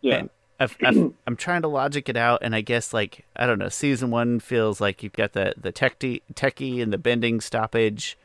[0.00, 0.14] yeah.
[0.16, 0.96] And I've, I've,
[1.26, 3.68] I'm trying to logic it out, and I guess like I don't know.
[3.68, 8.18] Season one feels like you've got the the techie, techie and the bending stoppage.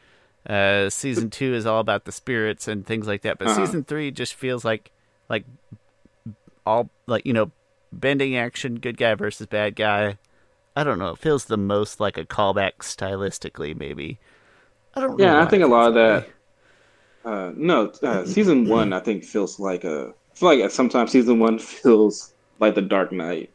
[0.47, 3.65] Uh, season two is all about the spirits and things like that, but uh-huh.
[3.65, 4.91] season three just feels like
[5.27, 5.45] like
[6.65, 7.51] all like you know
[7.91, 10.17] bending action, good guy versus bad guy.
[10.75, 11.09] I don't know.
[11.09, 14.19] It feels the most like a callback stylistically, maybe.
[14.95, 15.19] I don't.
[15.19, 16.29] Yeah, I think a lot of that.
[17.25, 20.13] Uh, no, uh, season one I think feels like a.
[20.31, 23.51] I feel like sometimes season one feels like the Dark Knight.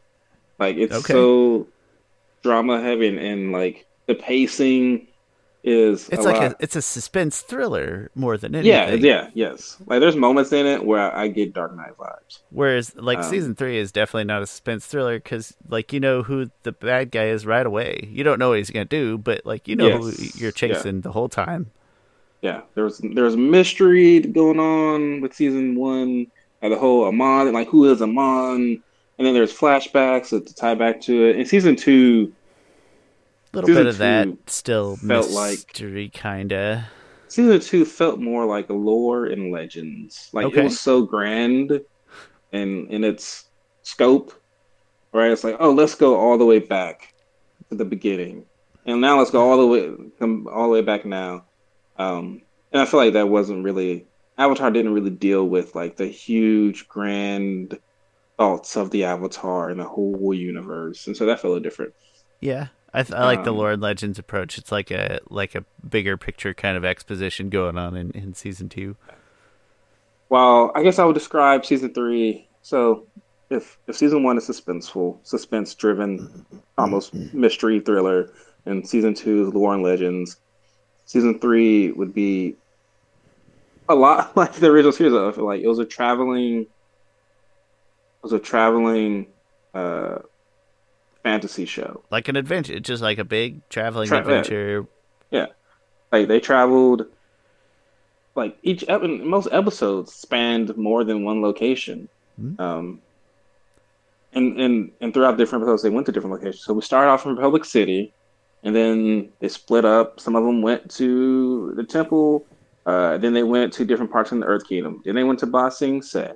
[0.59, 1.13] Like it's okay.
[1.13, 1.67] so
[2.43, 5.07] drama heavy and, and like the pacing
[5.63, 9.03] is It's a like lot- a it's a suspense thriller more than anything.
[9.03, 9.77] yeah, yeah, yes.
[9.87, 12.41] Like there's moments in it where I get Dark Knight vibes.
[12.51, 16.21] Whereas like Um, season three is definitely not a suspense thriller because like you know
[16.21, 18.07] who the bad guy is right away.
[18.11, 20.33] You don't know what he's gonna do, but like you know Yes.
[20.35, 21.71] who you're chasing the whole time.
[22.45, 26.27] Yeah, there was there was mystery going on with season one.
[26.61, 28.83] and the whole Amon, like who is Amon,
[29.17, 31.37] and then there's flashbacks to, tie back to it.
[31.37, 32.31] In season two,
[33.53, 36.87] A little bit of that still felt like- mystery kinda.
[37.29, 40.29] season two felt more like lore and legends.
[40.31, 40.61] Like Okay.
[40.61, 41.81] it was so grand
[42.53, 43.45] and in its
[43.81, 44.33] scope,
[45.13, 45.31] right?
[45.31, 47.11] It's like, oh, let's go all the way back
[47.69, 48.45] to the beginning,
[48.85, 51.43] and now let's go all the way come all the way back now.
[51.97, 56.07] Um, and I feel like that wasn't really Avatar didn't really deal with like the
[56.07, 57.79] huge grand
[58.37, 61.93] thoughts of the Avatar and the whole universe, and so that felt a different.
[62.41, 64.57] Yeah, I th- I like the Um, lore and legends approach.
[64.57, 68.69] It's like a like a bigger picture kind of exposition going on in, in season
[68.69, 68.97] two.
[70.29, 72.47] Well, I guess I would describe season three.
[72.61, 73.07] So,
[73.49, 76.45] if if season one is suspenseful, suspense driven,
[76.77, 78.31] almost mystery thriller,
[78.65, 80.37] and season two is lore and legends,
[81.05, 82.55] season three would be
[83.87, 85.13] a lot like the original series.
[85.13, 86.67] I feel like it was a traveling, it
[88.23, 89.27] was a traveling
[89.73, 90.19] uh,
[91.23, 92.03] fantasy show.
[92.11, 94.23] Like an adventure, It's just like a big traveling Tra- yeah.
[94.23, 94.87] adventure.
[96.11, 97.07] Like they traveled,
[98.35, 102.07] like each ep- most episodes spanned more than one location.
[102.39, 102.61] Hmm.
[102.61, 103.01] Um,
[104.31, 106.63] and and and throughout different episodes, they went to different locations.
[106.63, 108.13] So we started off in Republic City,
[108.65, 110.19] and then they split up.
[110.19, 112.45] Some of them went to the temple.
[112.85, 115.01] Uh, then they went to different parts in the Earth Kingdom.
[115.05, 116.33] Then they went to Ba Sing Se.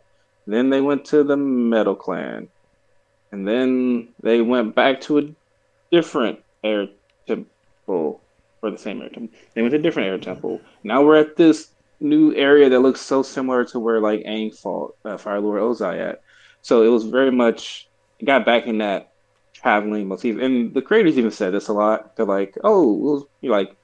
[0.48, 2.48] Then they went to the Metal Clan,
[3.32, 5.24] and then they went back to a
[5.92, 6.88] different air
[7.28, 8.22] temple
[8.62, 9.38] or the same air temple.
[9.54, 10.62] They went to a different air temple.
[10.84, 14.96] Now we're at this new area that looks so similar to where like Aang fought
[15.06, 16.22] uh, Fire Lord Ozai at.
[16.62, 17.88] So it was very much
[18.20, 19.12] it got back in that
[19.62, 20.40] traveling motif.
[20.40, 22.16] And the creators even said this a lot.
[22.16, 23.76] They're like, oh, you like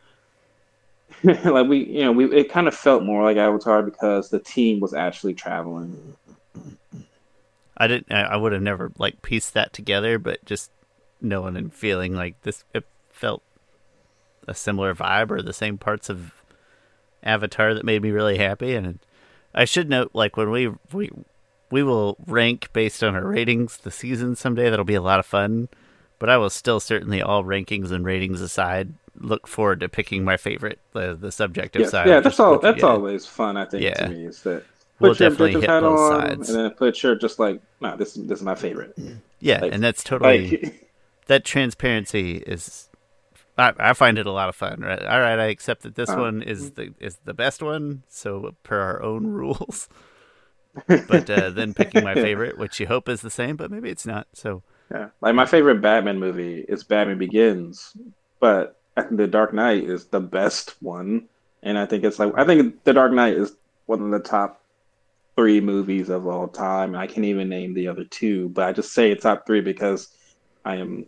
[1.24, 4.80] like we you know we it kind of felt more like Avatar because the team
[4.80, 6.16] was actually traveling.
[7.78, 8.12] I didn't.
[8.12, 10.72] I would have never like pieced that together, but just
[11.22, 13.44] knowing and feeling like this, it felt
[14.48, 16.34] a similar vibe or the same parts of
[17.24, 18.76] Avatar that made me really happy.
[18.76, 19.00] And
[19.54, 21.12] I should note, like when we we
[21.76, 24.70] we will rank based on our ratings the season someday.
[24.70, 25.68] That'll be a lot of fun.
[26.20, 30.38] But I will still certainly, all rankings and ratings aside, look forward to picking my
[30.38, 32.08] favorite, the the subjective Yeah, side.
[32.08, 32.58] yeah, that's all.
[32.66, 32.88] That's yeah.
[32.88, 33.58] always fun.
[33.58, 33.94] I think Yeah.
[33.96, 34.64] to me is that
[35.00, 36.50] We'll your objective hit hat both on, sides.
[36.50, 38.98] and then put your just like, no, this this is my favorite.
[39.42, 40.90] Yeah, like- and that's totally Like,
[41.28, 42.88] that transparency is
[43.58, 46.10] I, I find it a lot of fun right all right i accept that this
[46.10, 49.88] Uh, one is the is the best one so per our own rules
[50.88, 54.06] but uh, then picking my favorite which you hope is the same but maybe it's
[54.06, 54.62] not so
[54.92, 57.96] Yeah, like my favorite Batman movie is Batman Begins,
[58.40, 61.28] but I think The Dark Knight is the best one,
[61.64, 63.54] and I think it's like I think The Dark Knight is
[63.88, 64.62] one of the top
[65.36, 66.96] three movies of all time.
[66.96, 70.10] I can't even name the other two, but I just say it's top three because
[70.64, 71.06] I am.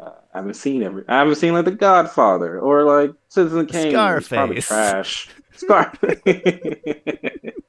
[0.00, 1.04] Uh, I haven't seen every.
[1.08, 3.94] I haven't seen like The Godfather or like Citizen Kane.
[3.96, 5.28] It's probably trash.
[5.54, 6.20] Scarface.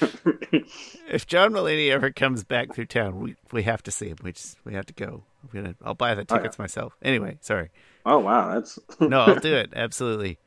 [1.08, 4.16] if john mulaney ever comes back through town we we have to see him.
[4.22, 5.24] We just we have to go.
[5.42, 6.36] I'm gonna i'll buy the Oh, yeah.
[6.38, 6.96] tickets myself.
[7.02, 7.70] Anyway sorry.
[8.04, 9.72] Oh wow, that's no i'll do it.
[9.74, 10.38] Absolutely.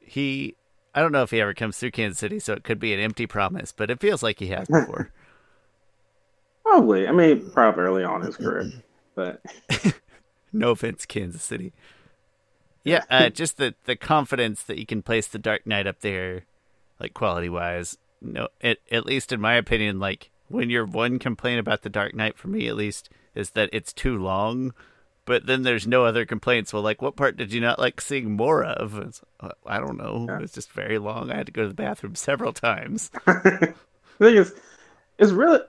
[0.00, 0.56] He
[0.94, 2.98] i don't know if he ever comes through kansas city so it could be an
[3.00, 5.10] empty promise but it feels like he has before.
[6.64, 7.08] Probably.
[7.08, 8.70] I mean, probably early on in his career,
[9.16, 9.42] but
[10.52, 11.72] No offense, Kansas City.
[12.84, 16.42] Yeah, uh, just the the confidence that you can place the Dark Knight up there,
[17.00, 17.96] like quality wise.
[18.22, 22.14] No, at at least in my opinion, like when your one complaint about the Dark
[22.14, 24.74] Knight for me at least is that it's too long.
[25.26, 26.72] But then there's no other complaints.
[26.72, 28.98] Well, like what part did you not like seeing more of?
[28.98, 30.26] It's, uh, I don't know.
[30.28, 30.40] Yeah.
[30.40, 31.30] It's just very long.
[31.30, 33.74] I had to go to the bathroom several times, the
[34.18, 34.52] thing is,
[35.18, 35.60] it's really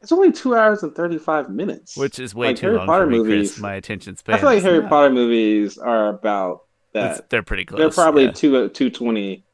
[0.00, 2.86] it's only two hours and thirty five minutes, which is way Like, too Harry long
[2.86, 3.60] Potter for me, movies- Chris.
[3.60, 4.36] My attention span.
[4.36, 6.62] I feel like Harry not- Potter movies are about
[6.94, 7.30] it's- that.
[7.30, 7.78] They're pretty close.
[7.78, 8.30] They're probably yeah.
[8.32, 9.44] two two twenty.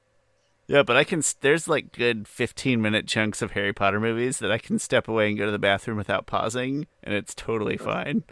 [0.69, 1.23] Yeah, but I can.
[1.41, 5.29] There's like good 15 minute chunks of Harry Potter movies that I can step away
[5.29, 8.25] and go to the bathroom without pausing, and it's totally fine.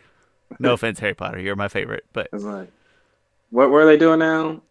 [0.58, 2.70] No offense, Harry Potter, you're my favorite, but like,
[3.50, 4.62] what were they doing now?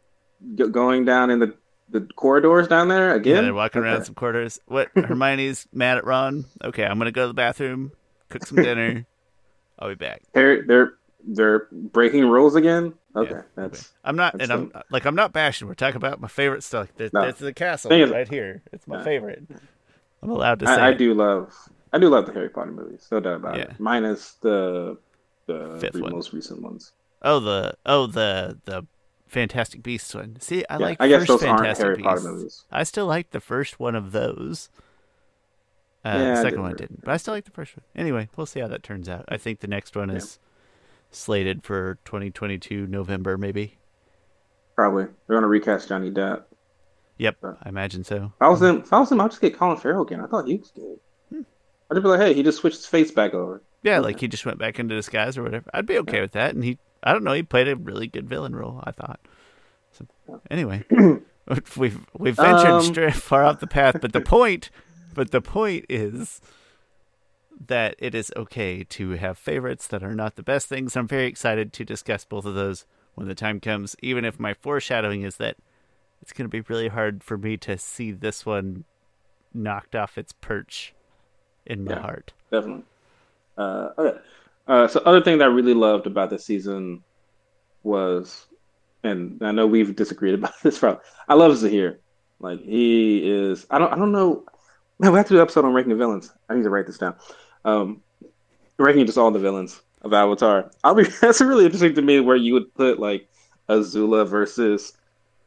[0.56, 1.56] Go- going down in the
[1.90, 3.36] the corridors down there again?
[3.36, 4.60] yeah, they're walking around some quarters.
[4.66, 4.90] What?
[4.96, 6.46] Hermione's mad at Ron.
[6.64, 7.92] Okay, I'm gonna go to the bathroom,
[8.30, 9.06] cook some dinner.
[9.80, 10.22] I'll be back.
[10.36, 10.94] Harry, they're
[11.26, 12.94] they're breaking rules again.
[13.16, 15.68] Okay, Yeah, that's I'm not, That's and I'm like, I'm not bashing.
[15.68, 16.90] We're talking about my favorite stuff.
[16.96, 17.22] This, No.
[17.24, 18.62] is the castle Thing is- right here.
[18.72, 19.44] It's my favorite.
[20.22, 20.74] I'm allowed to say.
[20.74, 21.54] I, I do love
[21.92, 23.08] I do love the Harry Potter movies.
[23.12, 23.64] No doubt about Yeah.
[23.64, 23.80] it.
[23.80, 24.98] Minus the
[25.46, 26.12] the Fifth one.
[26.12, 26.92] most recent ones.
[27.22, 28.86] Oh, the oh the the
[29.28, 30.38] Fantastic Beasts one.
[30.40, 30.98] See, I Yeah, like.
[31.02, 32.26] I guess those aren't Fantastic Harry Potter Beasts.
[32.28, 32.64] movies.
[32.72, 34.70] I still like the first one of those.
[36.06, 37.84] Uh, Yeah, the second didn't one I didn't, but I still like the first one.
[37.96, 39.26] Anyway, we'll see how that turns out.
[39.30, 40.16] I think the next one Yeah.
[41.16, 43.78] Slated for 2022 November, maybe.
[44.76, 46.44] Probably they're gonna recast Johnny Depp.
[47.18, 47.54] Yep, Yeah.
[47.64, 48.32] I imagine so.
[48.36, 50.20] If I was him, if I was him, I'd just get Colin Farrell again.
[50.22, 51.00] I thought he was good.
[51.30, 51.42] Hmm.
[51.92, 53.62] I'd be like, hey, he just switched his face back over.
[53.84, 54.06] Yeah, Okay.
[54.06, 55.70] like he just went back into disguise or whatever.
[55.74, 56.56] I'd be okay with that.
[56.56, 58.82] And he, I don't know, he played a really good villain role.
[58.84, 59.20] I thought.
[59.92, 60.08] So
[60.50, 60.84] anyway,
[61.78, 64.72] we've we've ventured Um, far off the path, but the point,
[65.14, 66.42] but the point is
[67.68, 70.96] that it is okay to have favorites that are not the best things.
[70.96, 73.96] I'm very excited to discuss both of those when the time comes.
[74.02, 75.58] Even if my foreshadowing is that
[76.22, 78.86] it's going to be really hard for me to see this one
[79.54, 80.94] knocked off its perch
[81.66, 82.00] in my Yeah.
[82.02, 82.34] heart.
[82.52, 82.84] Definitely.
[83.58, 84.20] Uh, okay.
[84.68, 87.04] Uh, so other thing that I really loved about this season
[87.84, 88.46] was,
[89.04, 90.80] and I know we've disagreed about this.
[90.80, 91.98] Probably, I love Zaheer.
[92.40, 93.66] Like he is.
[93.70, 93.92] I don't.
[93.94, 94.44] I don't know.
[95.00, 96.32] Man, we have to do an episode on ranking villains.
[96.50, 97.16] I need to write this down.
[97.66, 98.02] Um,
[98.78, 100.72] ranking just all the villains of Avatar.
[100.84, 101.04] I'll be.
[101.22, 103.28] That's really interesting to me where you would put like
[103.70, 104.94] Azula versus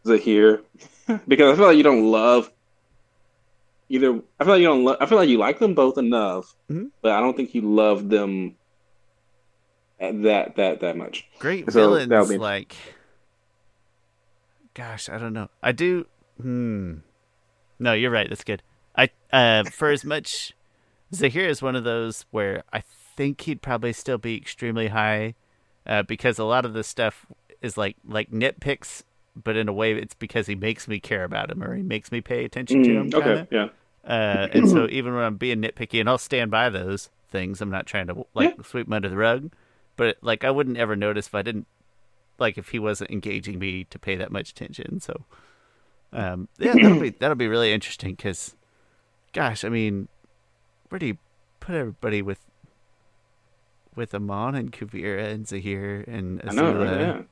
[0.07, 0.63] Zaheer,
[1.29, 2.51] because I feel like you don't love
[3.89, 4.21] either.
[4.41, 4.85] I feel like you don't.
[4.85, 6.91] Lo- I feel like you like them both enough, Mhm.
[7.03, 8.57] but I don't think you love them
[9.99, 11.27] that that that much.
[11.39, 12.77] great So, villains be- like
[14.75, 16.07] gosh i don't know i do
[16.39, 16.97] hmm
[17.79, 18.63] no you're right that's good
[18.95, 20.53] i uh for as much
[21.13, 25.35] zaheer is one of those where i think he'd probably still be extremely high
[25.87, 27.27] uh because a lot of the stuff
[27.63, 29.03] is like like nitpicks
[29.35, 32.11] but in a way it's because he makes me care about him or he makes
[32.11, 33.49] me pay attention to him Mm, okay, kinda.
[33.51, 33.69] yeah,
[34.11, 37.71] Uh, and so even when I'm being nitpicky, and I'll stand by those things, I'm
[37.71, 39.53] not trying to like sweep them under the rug.
[39.97, 41.67] But like I wouldn't ever notice if I didn't
[42.39, 45.01] like if he wasn't engaging me to pay that much attention.
[45.01, 45.25] So
[46.13, 48.55] um, yeah, that'll be that'll be really interesting because,
[49.33, 50.09] gosh, I mean,
[51.03, 51.19] you
[51.61, 52.39] put everybody with
[53.95, 56.73] with Amon and Kuvira and Zaheer and I know.
[56.75, 56.99] Azula?
[57.01, 57.23] Yeah.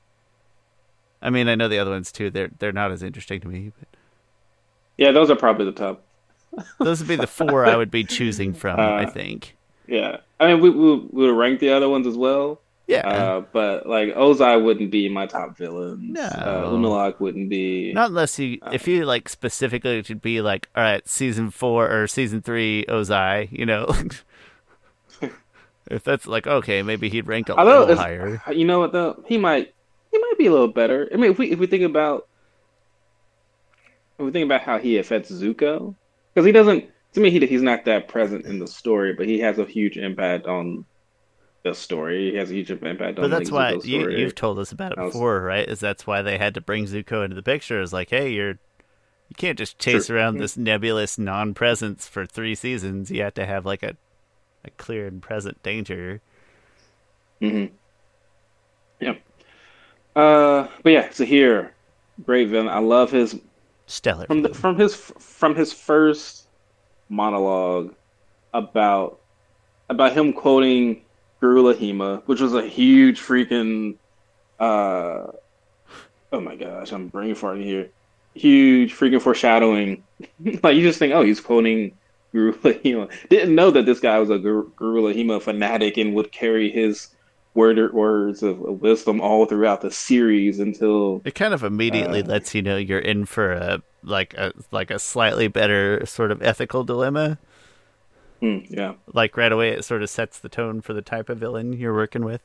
[1.23, 2.31] I mean, I know the other ones too.
[2.31, 3.73] They're they're not as interesting to me.
[3.79, 3.89] But
[4.99, 6.03] yeah, those are probably the top.
[6.79, 8.79] those would be the four I would be choosing from.
[8.81, 9.57] I Uh, think.
[9.87, 12.61] Yeah, I mean, we we we would rank the other ones as well.
[12.87, 13.09] Yeah.
[13.09, 16.13] Uh, but like Ozai wouldn't be my top villain.
[16.13, 16.23] No.
[16.23, 17.93] Uh, wouldn't be.
[17.93, 21.91] Not unless you, Uh, if you like specifically to be like, all right, season four
[21.91, 23.87] or season three Ozai, you know,
[25.91, 28.43] if that's like okay, maybe he'd rank a little higher.
[28.53, 29.75] you know what though, he might
[30.13, 31.09] he might be a little better.
[31.13, 32.29] I mean, if we if we think about
[34.19, 35.95] if we think about how he affects Zuko,
[36.33, 36.91] because he doesn't.
[37.15, 39.97] To me, he he's not that present in the story, but he has a huge
[39.97, 40.85] impact on
[41.65, 42.31] the story.
[42.31, 43.23] He has a huge impact on.
[43.25, 45.67] But that's why Zuko's You, you've told us about it was- before, right?
[45.67, 47.81] Is that's why they had to bring Zuko into the picture?
[47.81, 48.59] Is like, hey, you're
[49.31, 50.17] you can't just chase Sure.
[50.17, 53.11] around this nebulous non-presence for three seasons.
[53.11, 53.97] You have to have like a
[54.65, 56.21] a clear and present danger.
[57.41, 57.67] hmm
[59.01, 59.15] Yeah.
[60.15, 61.71] Uh, but yeah, Zaheer,
[62.25, 62.69] great villain.
[62.69, 63.39] I love his
[63.87, 64.27] Stellar.
[64.27, 66.47] from the, from his from his first
[67.09, 67.95] monologue
[68.53, 69.19] about
[69.91, 71.03] about him quoting
[71.45, 73.97] Guru Laghima, which was a huge freaking
[74.59, 75.27] uh
[76.33, 77.91] oh my gosh, I'm brain farting here.
[78.35, 80.03] Huge freaking foreshadowing.
[80.63, 81.99] like you just think, oh, he's quoting
[82.33, 83.11] Guru Laghima.
[83.29, 87.09] Didn't know that this guy was a Guru, Guru Laghima fanatic and would carry his
[87.53, 92.27] word words of, of wisdom all throughout the series until It kind of immediately Uh,
[92.27, 96.43] lets you know you're in for a like a like a slightly better sort of
[96.43, 97.39] ethical dilemma.
[98.45, 98.93] Hmm, yeah.
[99.11, 101.95] Like right away, it sort of sets the tone for the type of villain you're
[101.95, 102.43] working with.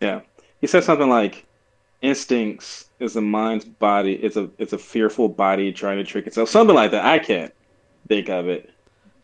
[0.00, 0.22] Yeah.
[0.62, 1.44] He said something like
[2.00, 6.48] instincts is a mind's body it's a it's a fearful body trying to trick itself.
[6.48, 7.04] Something like that.
[7.04, 7.52] I can't
[8.08, 8.70] think of it.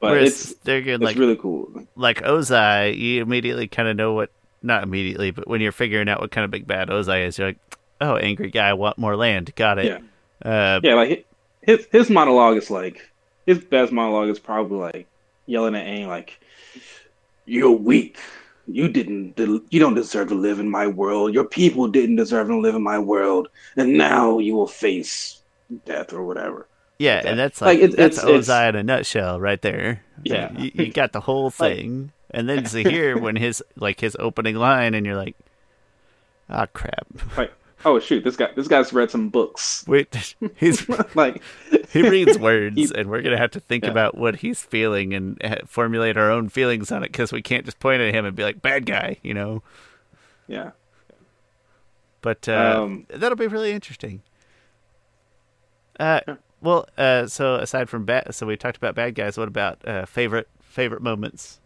[0.01, 1.87] But Whereas it's they're good, it's like really cool.
[1.97, 4.33] like Ozai, you immediately kind of know what
[4.63, 7.49] not immediately, but when you're figuring out what kind of big bad Ozai is, you're
[7.49, 7.59] like,
[8.03, 10.03] oh, angry guy, want more land, got it.
[10.45, 11.27] Uh, Yeah, like
[11.63, 13.09] his his monologue is like
[13.47, 15.07] his best monologue is probably like
[15.47, 16.41] yelling at Aang like
[17.47, 18.19] you're weak.
[18.67, 19.39] You didn't
[19.71, 21.35] you don't deserve to live in my world.
[21.35, 23.49] Your people didn't deserve to live in my world.
[23.77, 25.43] And now you will face
[25.85, 26.67] death or whatever.
[26.99, 27.29] yeah, that.
[27.31, 30.03] and that's Like, like, it's- that's it's- Ozai in a nutshell, right there.
[30.23, 30.51] Yeah.
[30.59, 32.13] you, you got the whole thing.
[32.31, 35.37] And then Zaheer, when his like his opening line, and you're like,
[36.49, 37.07] ah, crap.
[37.37, 37.53] Like,
[37.85, 39.85] oh shoot, this guy this guy's read some books.
[39.89, 41.43] Wait, he's like
[41.91, 43.91] he reads words, He- and we're gonna have to think Yeah.
[43.91, 47.65] about what he's feeling and uh, formulate our own feelings on it because we can't
[47.65, 49.63] just point at him and be like, bad guy, you know.
[50.49, 50.71] yeah.
[52.23, 54.23] But uh, Um, that'll be really interesting.
[56.01, 56.21] Uh,
[56.63, 59.37] well, uh, so aside from bad, so we talked about bad guys.
[59.37, 61.61] What about uh, favorite favorite moments?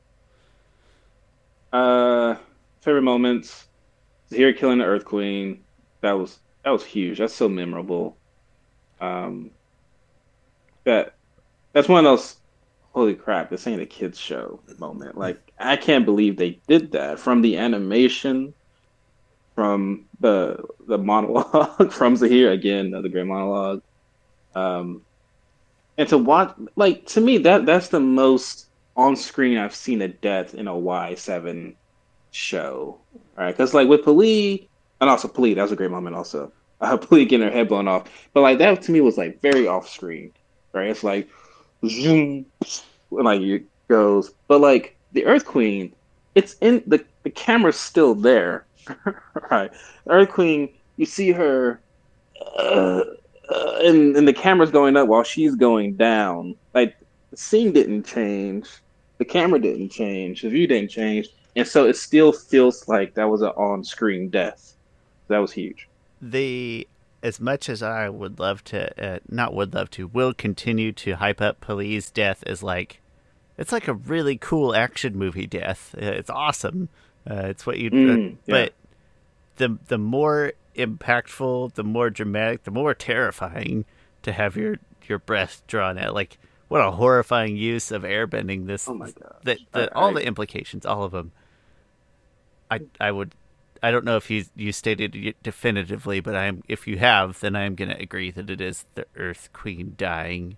[1.73, 2.35] Uh,
[2.81, 3.69] favorite moments:
[4.31, 5.63] Zaheer killing the Earth Queen.
[6.01, 7.19] That was that was huge.
[7.19, 8.17] That's so memorable.
[9.01, 9.51] Um,
[10.85, 11.15] that
[11.73, 12.37] that's one of those
[12.93, 13.51] holy crap.
[13.51, 15.17] This ain't a kids show moment.
[15.17, 18.55] Like I can't believe they did that from the animation,
[19.55, 23.83] from the the monologue from Zaheer again, another great monologue.
[24.55, 25.03] Um,
[25.97, 30.09] and to watch like to me that that's the most on screen I've seen a
[30.09, 31.77] death in a Y seven
[32.31, 33.01] show.
[33.37, 34.68] All right, because like with P'Li,
[35.01, 36.17] and also P'Li, that was a great moment.
[36.17, 39.41] Also, uh, P'Li getting her head blown off, but like that to me was like
[39.41, 40.33] very off screen.
[40.73, 41.29] Right, it's like
[41.87, 42.45] zoom,
[43.11, 45.95] and like it goes, but like the Earth Queen,
[46.35, 48.67] it's in the the camera's still there.
[49.51, 49.71] right,
[50.09, 51.81] Earth Queen, you see her.
[52.57, 53.03] Uh,
[53.49, 56.55] uh, and, and the camera's going up while she's going down.
[56.75, 56.97] Like
[57.31, 58.69] the scene didn't change,
[59.19, 63.25] the camera didn't change, the view didn't change, and so it still feels like that
[63.25, 64.75] was an on-screen death.
[65.29, 65.89] That was huge.
[66.21, 66.87] The
[67.23, 71.13] as much as I would love to, uh, not would love to, will continue to
[71.17, 73.01] hype up P'Li's death as like,
[73.57, 75.95] it's like a really cool action movie death.
[76.01, 76.89] Uh, It's awesome.
[77.29, 78.55] Uh, it's what you, Mm, yeah.
[78.55, 78.73] but
[79.57, 83.85] the the more impactful, the more dramatic, the more terrifying
[84.23, 84.77] to have your
[85.09, 86.15] your breath drawn out.
[86.15, 88.89] Like what a horrifying use of airbending this.
[88.89, 89.33] Oh my gosh.
[89.43, 91.33] That that all I- the implications, all of them.
[92.71, 93.35] I I would.
[93.83, 96.63] I don't know if you you stated it definitively, but I am.
[96.69, 99.95] If you have, then I am going to agree that it is the Earth Queen
[99.97, 100.57] dying,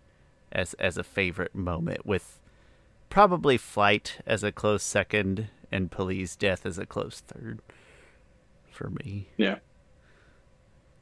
[0.52, 2.40] as as a favorite moment, with
[3.08, 7.60] probably flight as a close second, and P'Li's death as a close third.
[8.70, 9.58] For me, Yeah.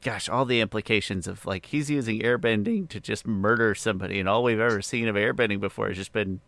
[0.03, 4.43] gosh, all the implications of like he's using airbending to just murder somebody, and all
[4.43, 6.41] we've ever seen of airbending before has just been,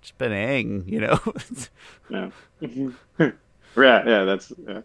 [0.00, 1.18] just been Aang, you know.
[2.08, 2.30] Yeah.
[2.62, 3.36] Mm-hmm.
[3.76, 4.80] Yeah, yeah, that's yeah.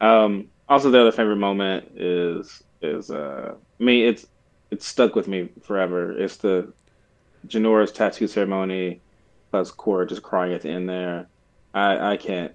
[0.00, 4.26] Um also the other favorite moment is is uh it's
[4.70, 6.12] it's stuck with me forever.
[6.18, 6.74] It's the
[7.46, 9.02] Jinora's tattoo ceremony
[9.50, 11.30] plus Korra just crying at the end there.
[11.74, 12.54] I I can't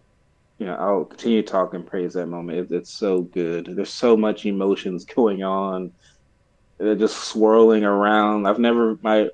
[0.59, 2.59] you know, I'll continue to talk and praise that moment.
[2.59, 3.67] It, it's so good.
[3.75, 5.93] There's so much emotions going on.
[6.79, 8.47] They're just swirling around.
[8.47, 9.29] I've never my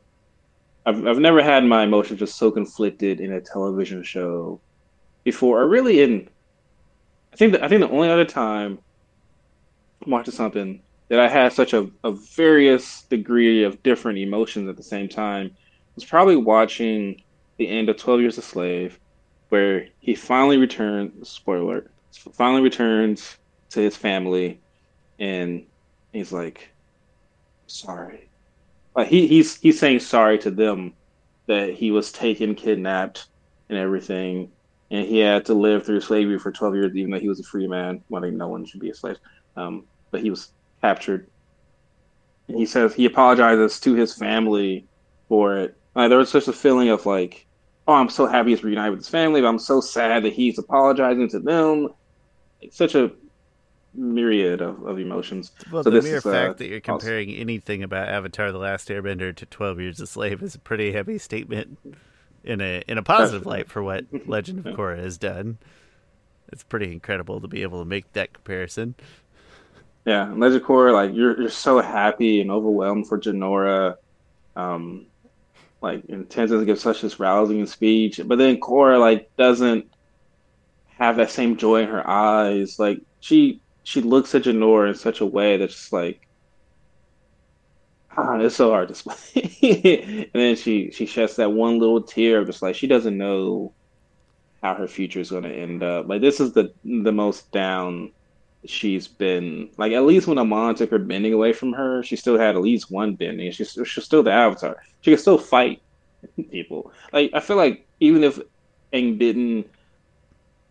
[0.86, 4.62] I've I've never had my emotions just so conflicted in a television show
[5.28, 6.30] before, or really in.
[7.34, 8.80] I think that I think the only other time
[10.02, 14.78] I'm watching something that I had such a, a various degree of different emotions at
[14.78, 15.52] the same time
[15.96, 17.22] was probably watching
[17.58, 19.02] the end of Twelve Years a Slave,
[19.50, 21.28] where he finally returns.
[21.28, 21.92] Spoiler: alert,
[22.32, 23.38] finally returns
[23.72, 24.62] to his family,
[25.20, 25.66] and
[26.14, 26.70] he's like,
[27.66, 28.30] "Sorry."
[28.96, 30.94] Like he he's he's saying sorry to them
[31.48, 33.28] that he was taken, kidnapped,
[33.68, 34.52] and everything,
[34.90, 37.44] and he had to live through slavery for 12 years, even though he was a
[37.44, 38.04] free man.
[38.10, 39.18] Well, I no one should be a slave,
[39.56, 41.28] um, but he was captured.
[42.48, 44.88] And he says he apologizes to his family
[45.28, 45.78] for it.
[45.96, 47.46] Like, there was such a feeling of like,
[47.88, 50.58] oh, I'm so happy he's reunited with his family, but I'm so sad that he's
[50.58, 51.90] apologizing to them.
[52.62, 53.12] Like, such a
[53.94, 55.52] myriad of, of emotions.
[55.72, 57.00] Well, So the mere is, uh, fact that you're awesome.
[57.00, 60.94] comparing anything about Avatar: The Last Airbender to Twelve Years a Slave is a pretty
[60.94, 61.78] heavy statement
[62.48, 65.58] in a in a positive light for what Legend of Korra has done.
[66.52, 68.96] It's pretty incredible to be able to make that comparison.
[70.06, 73.98] Yeah, Legend of Korra, like you're you're so happy and overwhelmed for Jinora.
[74.56, 75.08] Um,
[75.82, 79.92] like and Tenzin gives such this rousing speech, but then Korra like doesn't
[80.88, 82.80] have that same joy in her eyes.
[82.80, 86.27] Like she she looks at Jinora in such a way that's just like
[88.42, 89.20] it's so hard to explain.
[89.64, 93.74] and then she she sheds that one little tear, of just like she doesn't know
[94.64, 96.08] how her future is going to end up.
[96.08, 98.12] Like this is the the most down
[98.66, 99.72] she's been.
[99.78, 102.62] Like at least when Amon took her bending away from her, she still had at
[102.62, 103.52] least one bending.
[103.52, 104.78] She's she's still the Avatar.
[105.02, 105.82] She can still fight
[106.52, 106.92] people.
[107.14, 108.40] Like I feel like even if
[108.94, 109.68] Aang didn't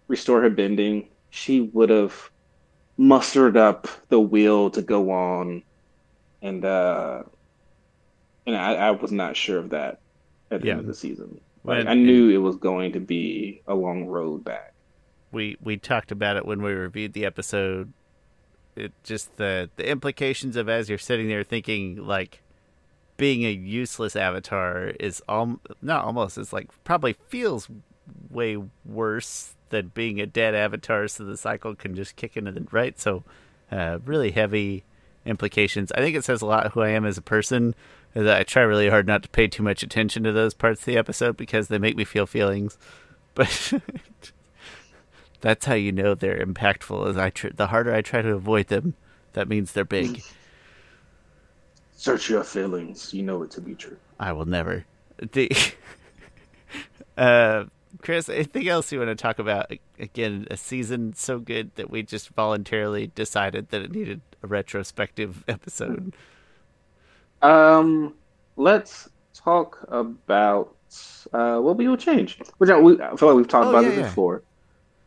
[0.09, 2.31] restore her bending, she would have
[2.99, 5.63] mustered up the will to go on.
[6.43, 7.25] And uh
[8.47, 10.01] and I, I was not sure of that
[10.51, 11.41] at the end of the season.
[11.65, 14.73] Like, When- I knew it was going to be a long road back.
[15.33, 17.93] we we talked about it when we reviewed the episode.
[18.77, 22.43] It just the the implications of as you're sitting there thinking like
[23.17, 27.69] being a useless avatar is all not almost it's like probably feels
[28.31, 32.67] way worse than being a dead avatar so the cycle can just kick into the
[32.71, 33.25] right so
[33.73, 34.85] uh, really heavy
[35.25, 37.75] implications i think it says a lot who i am as a person
[38.17, 40.97] i try really hard not to pay too much attention to those parts of the
[40.97, 42.79] episode because they make me feel feelings
[43.35, 43.73] but
[45.41, 48.69] that's how you know they're impactful as i tr- the harder i try to avoid
[48.69, 48.95] them
[49.35, 50.23] that means they're big
[51.97, 53.15] Search your feelings.
[53.15, 53.97] You know it to be true.
[54.21, 54.85] I will never.
[55.33, 55.51] The
[57.17, 57.65] uh,
[58.03, 59.73] Chris, anything else you want to talk about?
[59.99, 65.43] Again, a season so good that we just voluntarily decided that it needed a retrospective
[65.49, 66.15] episode.
[67.43, 68.15] Um,
[68.57, 70.75] let's talk about
[71.33, 72.39] uh, what we will change.
[72.59, 74.05] Which I, we, I feel like we've talked Oh, about yeah, this yeah.
[74.09, 74.43] before.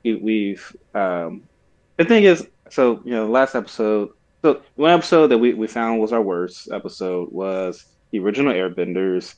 [0.03, 1.43] We, we've um,
[1.97, 4.11] the thing is, so you know, last episode.
[4.41, 9.35] So one episode that we, we found was our worst episode was the original Airbenders.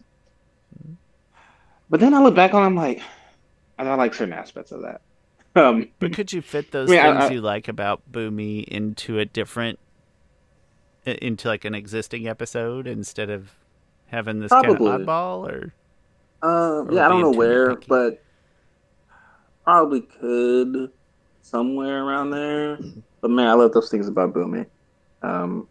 [1.90, 3.02] But then I look back on, I'm like,
[3.78, 5.02] I don't like certain aspects of that.
[5.54, 9.20] Um, But could you fit those I mean, things I- you like about Bumi into
[9.20, 9.80] a different,
[11.06, 13.52] into like an existing episode instead of
[14.08, 15.50] having this kind of oddball?
[15.50, 15.74] Or
[16.42, 17.88] Or yeah, I don't know where, nitpicky.
[17.88, 18.24] but
[19.64, 20.92] probably could
[21.42, 22.80] somewhere around there.
[23.22, 24.66] But man, I love those things about Bumi.
[25.22, 25.68] Um,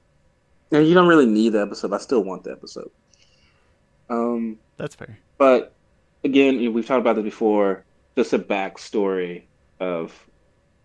[0.71, 1.93] and you don't really need the episode.
[1.93, 2.91] I still want the episode.
[4.09, 5.19] Um, that's fair.
[5.39, 5.75] but
[6.25, 7.85] again, we've talked about this before.
[8.17, 9.45] Just a backstory
[9.79, 10.13] of,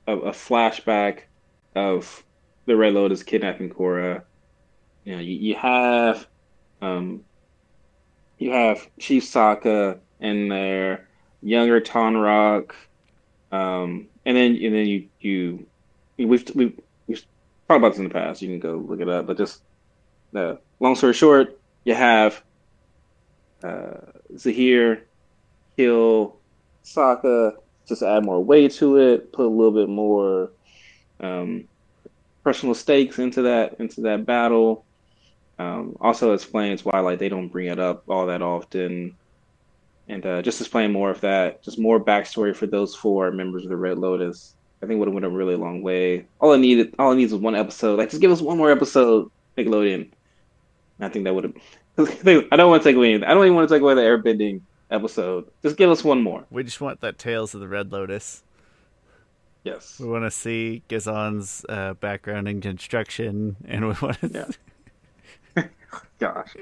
[0.08, 1.22] of a flashback
[1.76, 2.24] of
[2.66, 4.24] the Red Lotus kidnapping Korra.
[5.06, 6.28] You know, you, you have,
[6.82, 7.24] um,
[8.38, 11.08] you have Chief Sokka in there,
[11.42, 12.72] younger Tonraq,
[13.52, 15.68] um, and then and then you you
[16.18, 17.26] we've we've we've
[17.68, 18.42] talked about this in the past.
[18.42, 19.62] You can go look it up, but just
[20.36, 22.42] uh, long story short, you have
[23.64, 23.98] uh,
[24.34, 25.02] Zaheer
[25.78, 26.38] kill
[26.84, 30.52] Sokka, just add more weight to it, put a little bit more
[31.20, 31.66] um,
[32.44, 34.85] personal stakes into that into that battle.
[35.58, 39.16] Um, also explains why like they don't bring it up all that often,
[40.08, 41.64] and uh, just explain more of that.
[41.64, 44.56] Just more backstory for those four members of the Red Lotus.
[44.84, 46.28] I think would have went a really long way.
[46.40, 47.98] All I needed, all I needs was one episode.
[47.98, 50.12] Like just give us one more episode, Nickelodeon.
[51.00, 51.56] I think that would have.
[51.98, 53.12] I don't want to take away.
[53.12, 53.28] anything.
[53.28, 55.50] I don't even want to take away the airbending episode.
[55.64, 56.46] Just give us one more.
[56.50, 58.44] We just want that Tales of the Red Lotus.
[59.64, 60.00] Yes.
[60.00, 64.30] We want to see Ghazan's uh, background in construction, and we want to.
[64.34, 64.48] Yeah.
[66.20, 66.56] Gosh.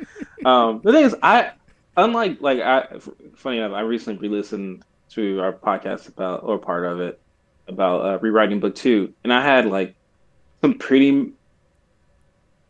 [0.45, 1.51] Um, the thing is, I
[1.97, 2.87] unlike like I
[3.35, 7.19] funny enough, I recently re-listened to our podcast about or part of it
[7.67, 9.95] about uh, rewriting book two, and I had like
[10.61, 11.31] some pretty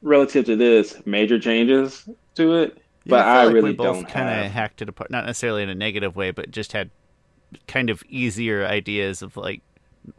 [0.01, 2.77] relative to this major changes to it.
[3.05, 5.63] Yeah, But feel I like really we both kind of hacked it apart, not necessarily
[5.63, 6.89] in a negative way, but just had
[7.67, 9.61] kind of easier ideas of like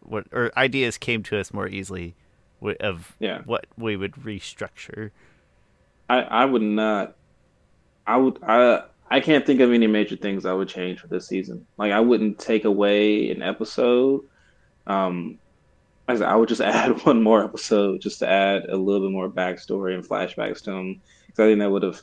[0.00, 2.14] what or ideas came to us more easily
[2.80, 3.42] of Yeah.
[3.44, 5.10] what we would restructure.
[6.08, 7.16] I I would not.
[8.06, 11.26] I would I I can't think of any major things I would change for this
[11.26, 11.66] season.
[11.76, 14.22] Like I wouldn't take away an episode.
[14.86, 15.38] Um,
[16.08, 19.12] I said, I would just add one more episode just to add a little bit
[19.12, 21.00] more backstory and flashbacks to them.
[21.26, 22.02] Because I think that would have,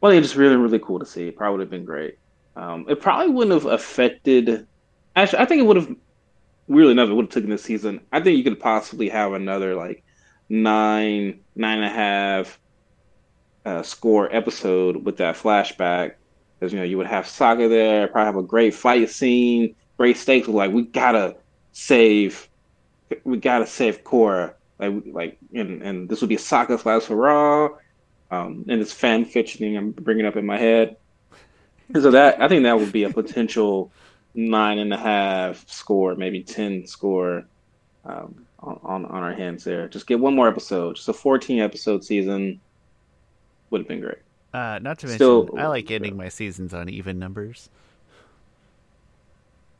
[0.00, 1.28] well, it's just really really cool to see.
[1.28, 2.18] It probably would have been great.
[2.56, 4.66] Um, it probably wouldn't have affected.
[5.16, 5.94] Actually, I think it would have.
[6.66, 8.00] Really enough, it would have taken this season.
[8.10, 10.02] I think you could possibly have another like
[10.48, 12.58] nine, nine and a half
[13.64, 16.14] uh, score episode with that flashback
[16.58, 20.16] because you know you would have Sokka there, probably have a great fight scene, great
[20.16, 20.48] stakes.
[20.48, 21.36] Like we gotta
[21.72, 22.48] save,
[23.24, 24.54] we gotta save Korra.
[24.78, 27.68] Like like and and this would be Sokka slash Raw,
[28.30, 30.96] um, and it's fan fiction I'm bringing up in my head.
[31.92, 33.92] And so that I think that would be a potential
[34.34, 37.44] nine and a half score, maybe ten score.
[38.06, 39.88] Um, on, on on our hands there.
[39.88, 40.96] Just get one more episode.
[40.96, 42.60] Just a 14 episode season
[43.74, 44.18] would have been great.
[44.52, 47.68] Uh, not to mention, Still- I like ending my seasons on even numbers.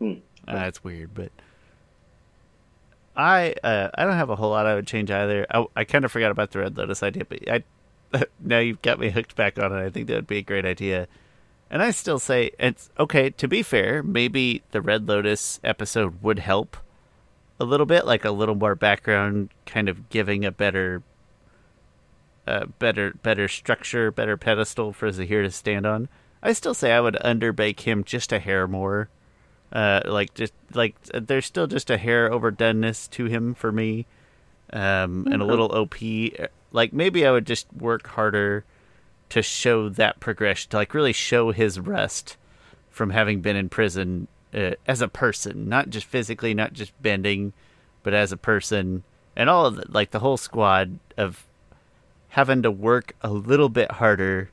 [0.01, 0.15] Hmm.
[0.49, 1.31] Uh, it's weird, but
[3.17, 5.47] I uh, I don't have a whole lot I would change either.
[5.49, 7.63] I, I kind of forgot about the Red Lotus idea, but I
[8.41, 9.81] now you've got me hooked back on it.
[9.81, 11.07] I think that would be a great idea.
[11.71, 13.31] And I still say it's okay.
[13.31, 16.77] To be fair, maybe the Red Lotus episode would help
[17.61, 21.03] a little bit, like a little more background, kind of giving a better
[22.47, 26.09] uh, better better structure, better pedestal for Zaheer to stand on.
[26.43, 29.09] I still say I would underbake him just a hair more.
[29.73, 34.07] Uh, like just like there's still just a hair overdoneness to him for me,
[34.73, 35.95] um, and a little op.
[36.71, 38.65] Like maybe I would just work harder
[39.31, 42.37] to show that progression, to like really show his rest
[42.91, 47.53] from having been in prison uh, as a person, not just physically, not just bending,
[48.05, 49.03] but as a person,
[49.35, 51.47] and all of the, like the whole squad of
[52.35, 54.51] having to work a little bit harder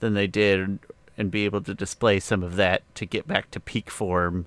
[0.00, 0.80] than they did
[1.16, 4.46] and be able to display some of that to get back to peak form,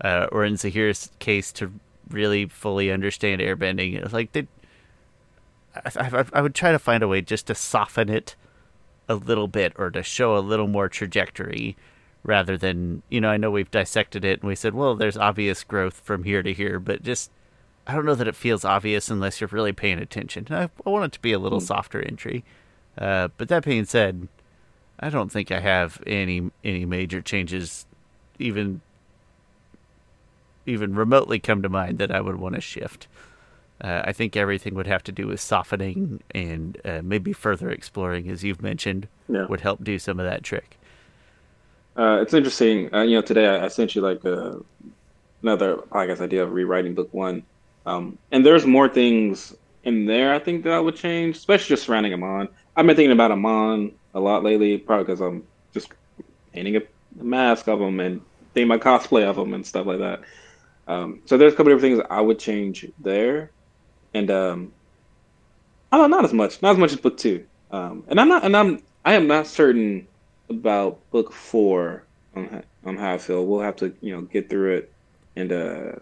[0.00, 1.70] uh, or in Zaheer's case, to
[2.10, 4.12] really fully understand airbending.
[4.12, 4.48] Like they,
[5.76, 8.34] I, I, I would try to find a way just to soften it
[9.08, 11.76] a little bit or to show a little more trajectory
[12.24, 15.62] rather than you know I know we've dissected it and we said well there's obvious
[15.62, 17.30] growth from here to here but just
[17.88, 20.46] I don't know that it feels obvious unless you're really paying attention.
[20.50, 22.44] I, I want it to be a little softer entry.
[22.98, 24.28] Uh, but that being said,
[25.00, 27.86] I don't think I have any any major changes,
[28.38, 28.82] even
[30.66, 33.08] even remotely come to mind that I would want to shift.
[33.80, 38.28] Uh, I think everything would have to do with softening and uh, maybe further exploring,
[38.28, 39.46] as you've mentioned, Yeah.
[39.46, 40.76] would help do some of that trick.
[41.96, 42.92] Uh, it's interesting.
[42.94, 44.56] Uh, you know, today I, I sent you like uh
[45.42, 47.44] another, I guess, idea of rewriting book one.
[47.88, 51.84] Um, and there's more things in there I think that I would change, especially just
[51.84, 52.48] surrounding Amon.
[52.76, 55.88] I've been thinking about Amon a lot lately, probably because I'm just
[56.52, 56.82] painting a,
[57.20, 58.20] mask of him and
[58.54, 60.20] doing my cosplay of him and stuff like that.
[60.86, 63.50] Um, so there's a couple different things I would change there,
[64.12, 64.72] and um,
[65.90, 67.46] I don't not as much, not as much as book two.
[67.70, 70.06] Um, and I'm not, and I'm, I am not certain
[70.50, 72.04] about book four
[72.36, 73.46] on on how I feel.
[73.46, 74.92] We'll have to, you know, get through it,
[75.36, 75.92] and uh,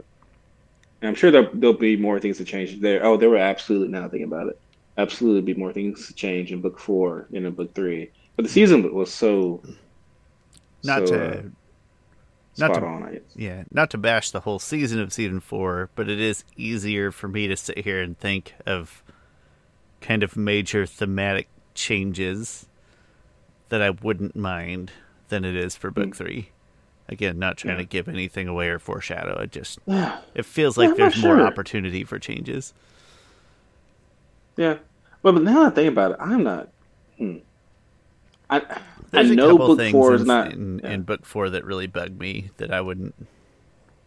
[1.03, 3.05] and I'm sure there, there'll be more things to change there.
[3.05, 4.59] Oh, there were absolutely now thinking about it,
[4.99, 8.11] absolutely be more things to change in book four than in book three.
[8.37, 9.63] But the season was so
[10.85, 11.43] Not so, to uh,
[12.59, 13.21] not to- on.
[13.35, 17.29] Yeah, not to bash the whole season of season four, but it is easier for
[17.29, 19.03] me to sit here and think of
[20.01, 22.67] kind of major thematic changes
[23.69, 24.93] that I wouldn't mind
[25.29, 26.17] than it is for book Mm.
[26.17, 26.49] three.
[27.09, 27.83] Again, not trying Yeah.
[27.83, 29.39] to give anything away or foreshadow.
[29.41, 29.79] It just
[30.35, 32.75] it feels like not there's more opportunity for changes.
[34.57, 34.79] yeah.
[35.23, 36.69] Well, but now that I think about it, I'm not.
[37.19, 37.37] Hmm.
[38.51, 38.79] I I
[39.11, 40.53] There's a know book things four is in, not.
[40.53, 40.91] in, yeah.
[40.91, 43.15] in book four that really bug me that I wouldn't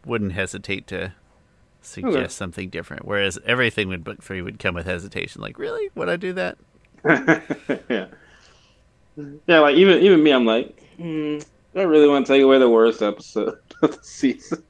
[0.06, 1.14] wouldn't hesitate to
[1.82, 2.28] suggest Okay.
[2.28, 3.06] something different.
[3.06, 5.42] Whereas everything with book three would come with hesitation.
[5.42, 5.90] Like, really?
[5.96, 6.58] Would I do that?
[7.90, 8.08] yeah.
[9.48, 11.40] Yeah, like even even me, I'm like, hmm,
[11.80, 14.64] I really want to take away the worst episode of the season?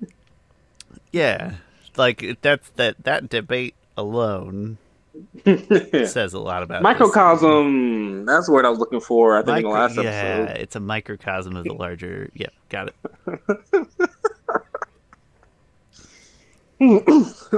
[1.12, 1.56] Yeah,
[1.98, 4.78] like that's that that debate alone
[5.46, 6.06] Yeah.
[6.06, 6.82] says a lot about.
[6.82, 8.26] Microcosm.
[8.26, 9.38] That's the word I was looking for.
[9.38, 10.58] I think in the last yeah, episode.
[10.62, 12.30] it's a microcosm of the larger.
[12.36, 12.96] Yep, got it.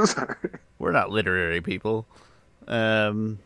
[0.05, 0.35] Sorry.
[0.79, 2.07] We're not literary people.
[2.67, 3.39] Um,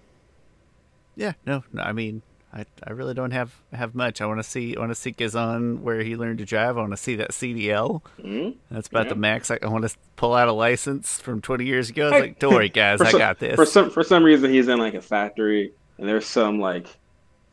[1.15, 2.21] yeah, no, no I mean,
[2.55, 4.21] I I really don't have have much.
[4.21, 6.77] I want to see I want to see Ghazan where he learned to drive.
[6.77, 8.01] I want to see that CDL.
[8.23, 8.55] Mhm.
[8.71, 9.09] That's about Yeah.
[9.09, 9.51] the max.
[9.51, 12.07] I, I want to pull out a license from 20 years ago.
[12.07, 13.55] It's like, don't worry, guys, I some- got this.
[13.55, 16.87] For some for some reason, he's in like a factory, and there's some like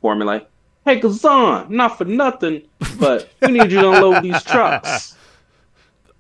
[0.00, 0.30] formula.
[0.32, 0.50] Like,
[0.84, 2.62] hey, Ghazan, not for nothing,
[3.00, 5.16] but we need you to unload these trucks.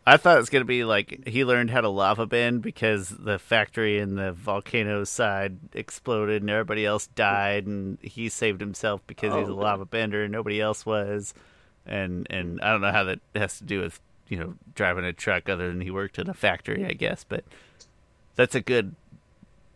[0.04, 3.38] I thought it was gonna be like he learned how to lava bend because the
[3.38, 9.34] factory in the volcano side exploded and everybody else died, and he saved himself because
[9.34, 11.34] he's a Oh, lava bender and nobody else was.
[11.86, 15.12] And and I don't know how that has to do with you know driving a
[15.12, 17.24] truck other than he worked in a factory, I guess.
[17.24, 17.44] But
[18.34, 18.96] that's a good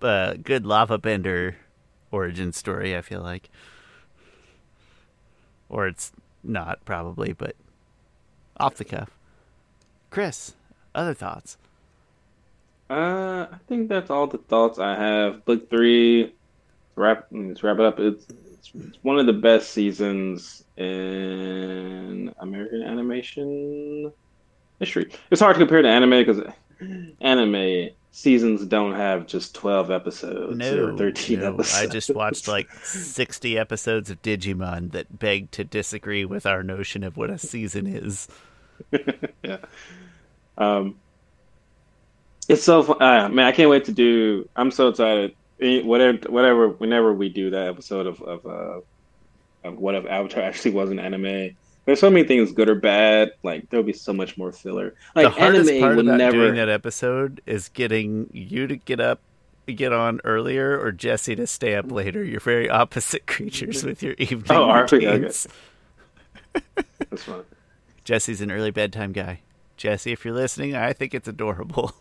[0.02, 1.56] uh, good lava bender
[2.10, 2.96] origin story.
[2.96, 3.48] I feel like,
[5.68, 6.12] or it's
[6.42, 7.54] not probably, but
[8.58, 9.15] off the cuff.
[10.10, 10.54] Chris,
[10.94, 11.56] other thoughts?
[12.88, 15.44] Uh, I think that's all the thoughts I have.
[15.44, 16.32] Book three,
[16.94, 17.26] wrap.
[17.32, 17.98] Let's wrap it up.
[17.98, 24.12] It's, it's it's one of the best seasons in American animation
[24.78, 25.10] history.
[25.30, 26.40] It's hard to compare to anime because
[27.20, 31.54] anime seasons don't have just twelve episodes No, or thirteen no.
[31.54, 31.74] episodes.
[31.74, 37.02] I just watched like 60 episodes of Digimon that beg to disagree with our notion
[37.02, 38.28] of what a season is.
[39.42, 39.58] yeah.
[40.58, 40.96] Um,
[42.48, 43.02] it's so fun.
[43.02, 44.48] Uh, man, I can't wait to do.
[44.56, 45.34] I'm so excited.
[45.60, 46.68] Eh, Whatever, whatever.
[46.68, 48.80] Whenever we do that episode of of uh,
[49.68, 51.56] of what if Avatar actually was an anime.
[51.84, 53.32] There's so many things, good or bad.
[53.42, 54.94] Like there'll be so much more filler.
[55.14, 56.36] Like the hardest anime part would about never.
[56.36, 59.20] doing that episode is getting you to get up,
[59.68, 62.24] get on earlier, or Jesse to stay up later.
[62.24, 65.06] You're very opposite creatures with your evening Oh, are we?
[65.06, 65.30] Okay.
[67.10, 67.44] That's fun.
[68.06, 69.40] Jesse's an early bedtime guy.
[69.76, 71.92] Jesse, if you're listening, I think it's adorable.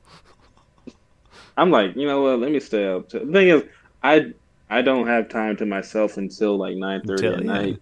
[1.58, 2.40] I'm like, you know what?
[2.40, 3.10] Let me stay up.
[3.10, 3.64] The thing is,
[4.04, 4.34] I
[4.70, 7.52] I don't have time to myself until like nine thirty at yeah.
[7.52, 7.82] night.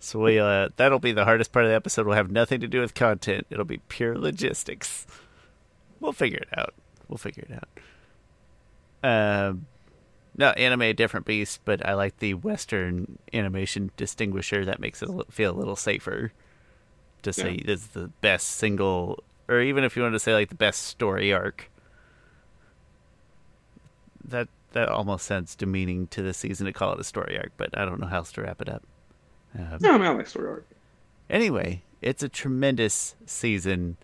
[0.00, 2.04] So we uh, that'll be the hardest part of the episode.
[2.04, 3.46] We'll have nothing to do with content.
[3.48, 5.06] It'll be pure logistics.
[6.00, 6.74] We'll figure it out.
[7.06, 7.62] We'll figure it
[9.04, 9.48] out.
[9.48, 9.66] Um,
[10.36, 14.64] no anime, different beast, but I like the Western animation distinguisher.
[14.64, 16.32] That makes it feel a little safer
[17.22, 17.72] to say Yeah.
[17.72, 21.32] is the best single, or even if you want to say like the best story
[21.32, 21.70] arc.
[24.24, 27.76] That that almost sounds demeaning to the season to call it a story arc, but
[27.76, 28.82] I don't know how else to wrap it up.
[29.58, 30.66] Um, No, I like story arc.
[31.28, 33.96] anyway, it's a tremendous season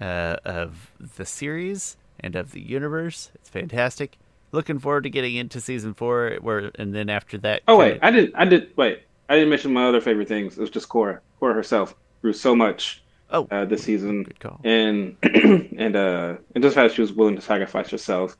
[0.00, 3.30] uh, of the series and of the universe.
[3.34, 4.16] It's fantastic.
[4.52, 7.62] Looking forward to getting into season four, where and then after that.
[7.66, 8.34] Oh wait, I didn't.
[8.36, 8.76] I did.
[8.76, 10.56] Wait, I didn't mention my other favorite things.
[10.58, 11.20] It was just Korra.
[11.40, 14.26] Korra herself grew so much oh, uh, this season,
[14.64, 18.36] and and uh, and just how she was willing to sacrifice herself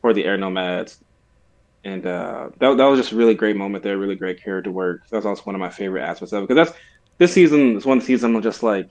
[0.00, 0.98] for the air nomads,
[1.84, 3.98] and uh, that that was just a really great moment there.
[3.98, 5.02] Really great character work.
[5.10, 6.78] That's also one of my favorite aspects of it because that's
[7.18, 8.90] this season is one season I'm just like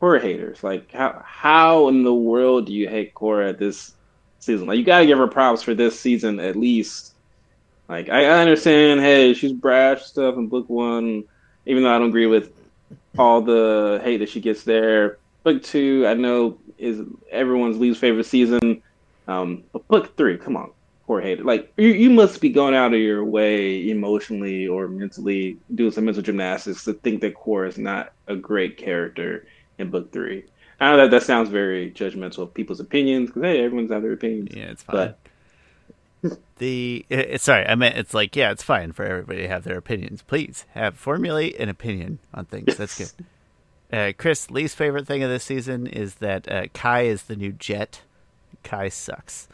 [0.00, 0.62] Korra haters.
[0.62, 3.94] Like how how in the world do you hate Korra this
[4.38, 4.66] season?
[4.66, 7.14] Like you gotta give her props for this season at least.
[7.88, 11.24] Like I understand, hey, she's brash stuff in book one,
[11.66, 12.52] even though I don't agree with
[13.18, 15.18] all the hate that she gets there.
[15.42, 18.82] Book two, I know is everyone's least favorite season.
[19.28, 20.70] Um, but book three, come on,
[21.06, 21.44] poor hater.
[21.44, 26.04] Like you, you must be going out of your way emotionally or mentally doing some
[26.04, 29.46] mental gymnastics to think that Core is not a great character
[29.78, 30.44] in book three.
[30.80, 34.12] I know that that sounds very judgmental of people's opinions because hey, everyone's have their
[34.12, 34.48] opinions.
[34.54, 34.96] Yeah, it's fine.
[34.96, 35.18] But
[36.58, 39.78] the it, sorry, I meant it's like yeah, it's fine for everybody to have their
[39.78, 40.22] opinions.
[40.22, 42.76] Please have formulate an opinion on things.
[42.76, 43.26] That's good.
[43.92, 47.50] Uh, Chris, least favorite thing of this season is that uh, Kai is the new
[47.50, 48.02] Jet.
[48.62, 49.48] Kai sucks.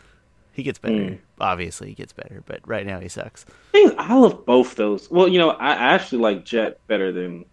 [0.52, 0.94] He gets better.
[0.94, 1.18] Mm.
[1.40, 3.46] Obviously, he gets better, but right now he sucks.
[3.74, 5.10] I love both those.
[5.10, 7.46] Well, you know, I actually like Jet better than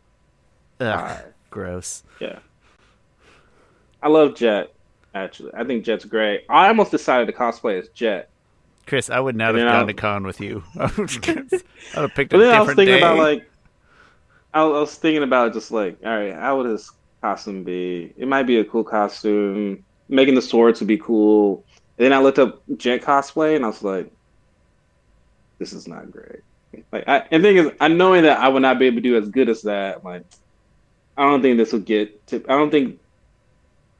[0.79, 2.03] Ugh, gross.
[2.19, 2.39] Yeah.
[4.01, 4.73] I love Jet,
[5.15, 5.51] actually.
[5.53, 6.45] I think Jet's great.
[6.49, 8.29] I almost decided to cosplay as Jet.
[8.85, 10.63] Chris, I would not And have gone I'll- to con with you.
[10.79, 11.21] I would have
[12.15, 12.97] picked a But then I different was thinking day.
[12.99, 13.49] about, like,
[14.53, 18.13] I was, I was thinking about just like, all right, how would his costume be?
[18.17, 19.83] It might be a cool costume.
[20.09, 21.63] Making the swords would be cool.
[21.97, 24.11] And then I looked up Jet cosplay and I was like,
[25.59, 26.41] this is not great.
[26.91, 29.01] Like, I, and the thing is, I knowing that I would not be able to
[29.01, 30.23] do as good as that, like,
[31.15, 32.99] I don't think this will get to, I don't think,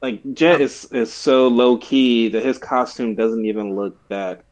[0.01, 0.63] like, Jet oh.
[0.63, 4.43] is, is so low key that his costume doesn't even look that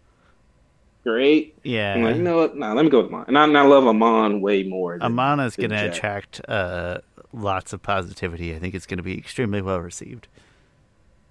[1.03, 1.57] great.
[1.63, 2.55] yeah, I'm like, you know what?
[2.55, 3.25] Nah, let me go with Amon.
[3.27, 4.97] And I, and I love Amon way more.
[4.97, 6.99] Than, Amana's going to attract uh,
[7.33, 8.55] lots of positivity.
[8.55, 10.27] I think it's going to be extremely well received.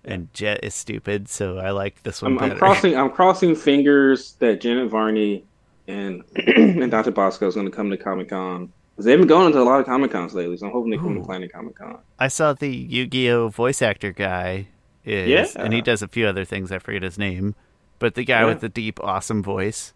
[0.05, 2.53] And Jet is stupid, so I like this one I'm, better.
[2.55, 2.97] I'm crossing.
[2.99, 5.45] I'm crossing fingers that Janet Varney
[5.87, 7.11] and and Dr.
[7.11, 9.81] Bosco is going to come to Comic Con because they've been going to a lot
[9.81, 10.57] of Comic Cons lately.
[10.57, 11.21] So I'm hoping they come Ooh.
[11.21, 11.99] to Planet Comic Con.
[12.19, 14.69] I saw the Yu-Gi-Oh voice actor guy
[15.05, 15.63] is, Yeah.
[15.63, 16.73] and he does a few other things.
[16.73, 17.55] I forget his name,
[18.01, 18.47] but the guy Yeah.
[18.47, 19.95] with the deep, awesome voice,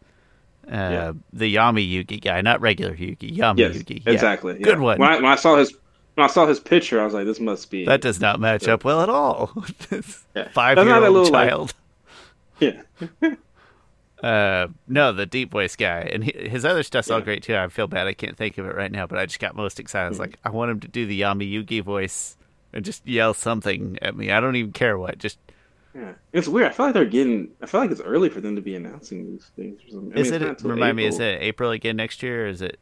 [0.68, 1.12] uh, Yeah.
[1.32, 4.02] the Yami Yugi guy, not regular Yugi, Yami Yes, Yugi.
[4.06, 4.12] Yeah.
[4.12, 4.60] exactly.
[4.60, 4.98] Good one.
[4.98, 5.74] When I, when I saw his
[6.14, 8.68] when I saw his picture, I was like, this must be That does not match
[8.68, 9.50] up well at all.
[9.90, 10.00] Yeah.
[10.54, 11.74] That's not that little, like- child.
[12.60, 12.82] yeah.
[14.22, 17.54] Uh, no, the deep voice guy, and he, his other stuff's all great too.
[17.54, 19.78] I feel bad I can't think of it right now, but I just got most
[19.78, 20.06] excited.
[20.06, 22.36] I was like, I want him to do the Yami Yugi voice
[22.72, 24.30] and just yell something at me.
[24.30, 25.18] I don't even care what.
[25.18, 25.38] Just
[25.94, 26.12] yeah.
[26.32, 26.68] It's weird.
[26.68, 27.50] I feel like they're getting.
[27.62, 29.80] I feel like it's early for them to be announcing these things.
[29.86, 30.12] Or something.
[30.16, 30.42] I is mean, it?
[30.42, 32.44] it's not till Remind me, is it April again next year?
[32.44, 32.78] Or is it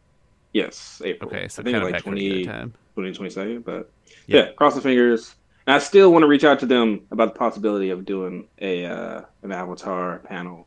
[0.52, 1.30] Yes, April.
[1.30, 1.48] okay?
[1.48, 3.90] So I think kind of like back at a 20, good 2022, but
[4.26, 4.36] Yeah.
[4.46, 4.52] yeah.
[4.52, 5.34] cross the fingers.
[5.66, 8.84] And I still want to reach out to them about the possibility of doing a
[8.86, 10.66] uh, an Avatar panel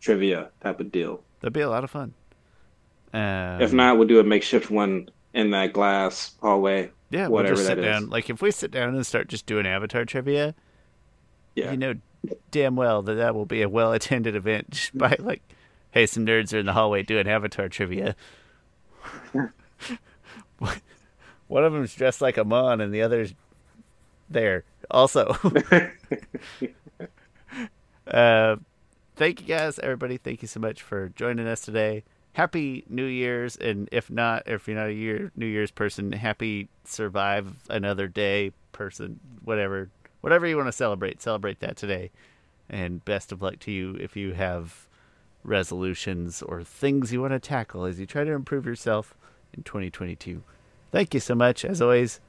[0.00, 1.22] trivia type of deal.
[1.40, 2.14] That'd be a lot of fun.
[3.12, 6.90] Um, if not, we'll do a makeshift one in that glass hallway.
[7.10, 8.00] yeah, we'll whatever just sit that is.
[8.00, 8.08] down.
[8.10, 10.54] Like if we sit down and start just doing Avatar trivia,
[11.54, 11.94] Yeah, you know
[12.50, 14.90] damn well that that will be a well attended event.
[14.94, 15.42] By like,
[15.90, 18.16] hey, some nerds are in the hallway doing Avatar trivia.
[21.48, 23.34] One of them's dressed like Amon, and the other's
[24.30, 25.36] there also.
[28.06, 28.56] uh,
[29.16, 30.16] thank you guys, everybody.
[30.16, 32.04] Thank you so much for joining us today.
[32.32, 36.68] Happy New Year's, and if not, if you're not a year New Year's person, happy
[36.84, 39.20] survive another day person.
[39.44, 39.90] Whatever,
[40.24, 42.10] whatever you want to celebrate, celebrate that today.
[42.70, 44.88] And best of luck to you if you have
[45.42, 49.14] resolutions or things you want to tackle as you try to improve yourself
[49.52, 50.42] in 2022.
[50.90, 51.62] thank you so much.
[51.62, 52.20] As always,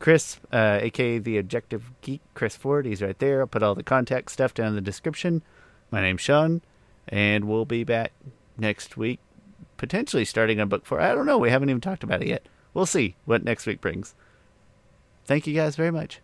[0.00, 3.40] Chris, uh, aka the Objective Geek, Chris Ford, he's right there.
[3.40, 5.42] I'll put all the contact stuff down in the description.
[5.90, 6.60] My name's Sean,
[7.08, 8.12] and we'll be back
[8.58, 9.18] next week,
[9.78, 11.00] potentially starting on book four.
[11.00, 11.38] I don't know.
[11.38, 12.44] We haven't even talked about it yet.
[12.74, 14.14] We'll see what next week brings.
[15.24, 16.20] Thank you guys very much.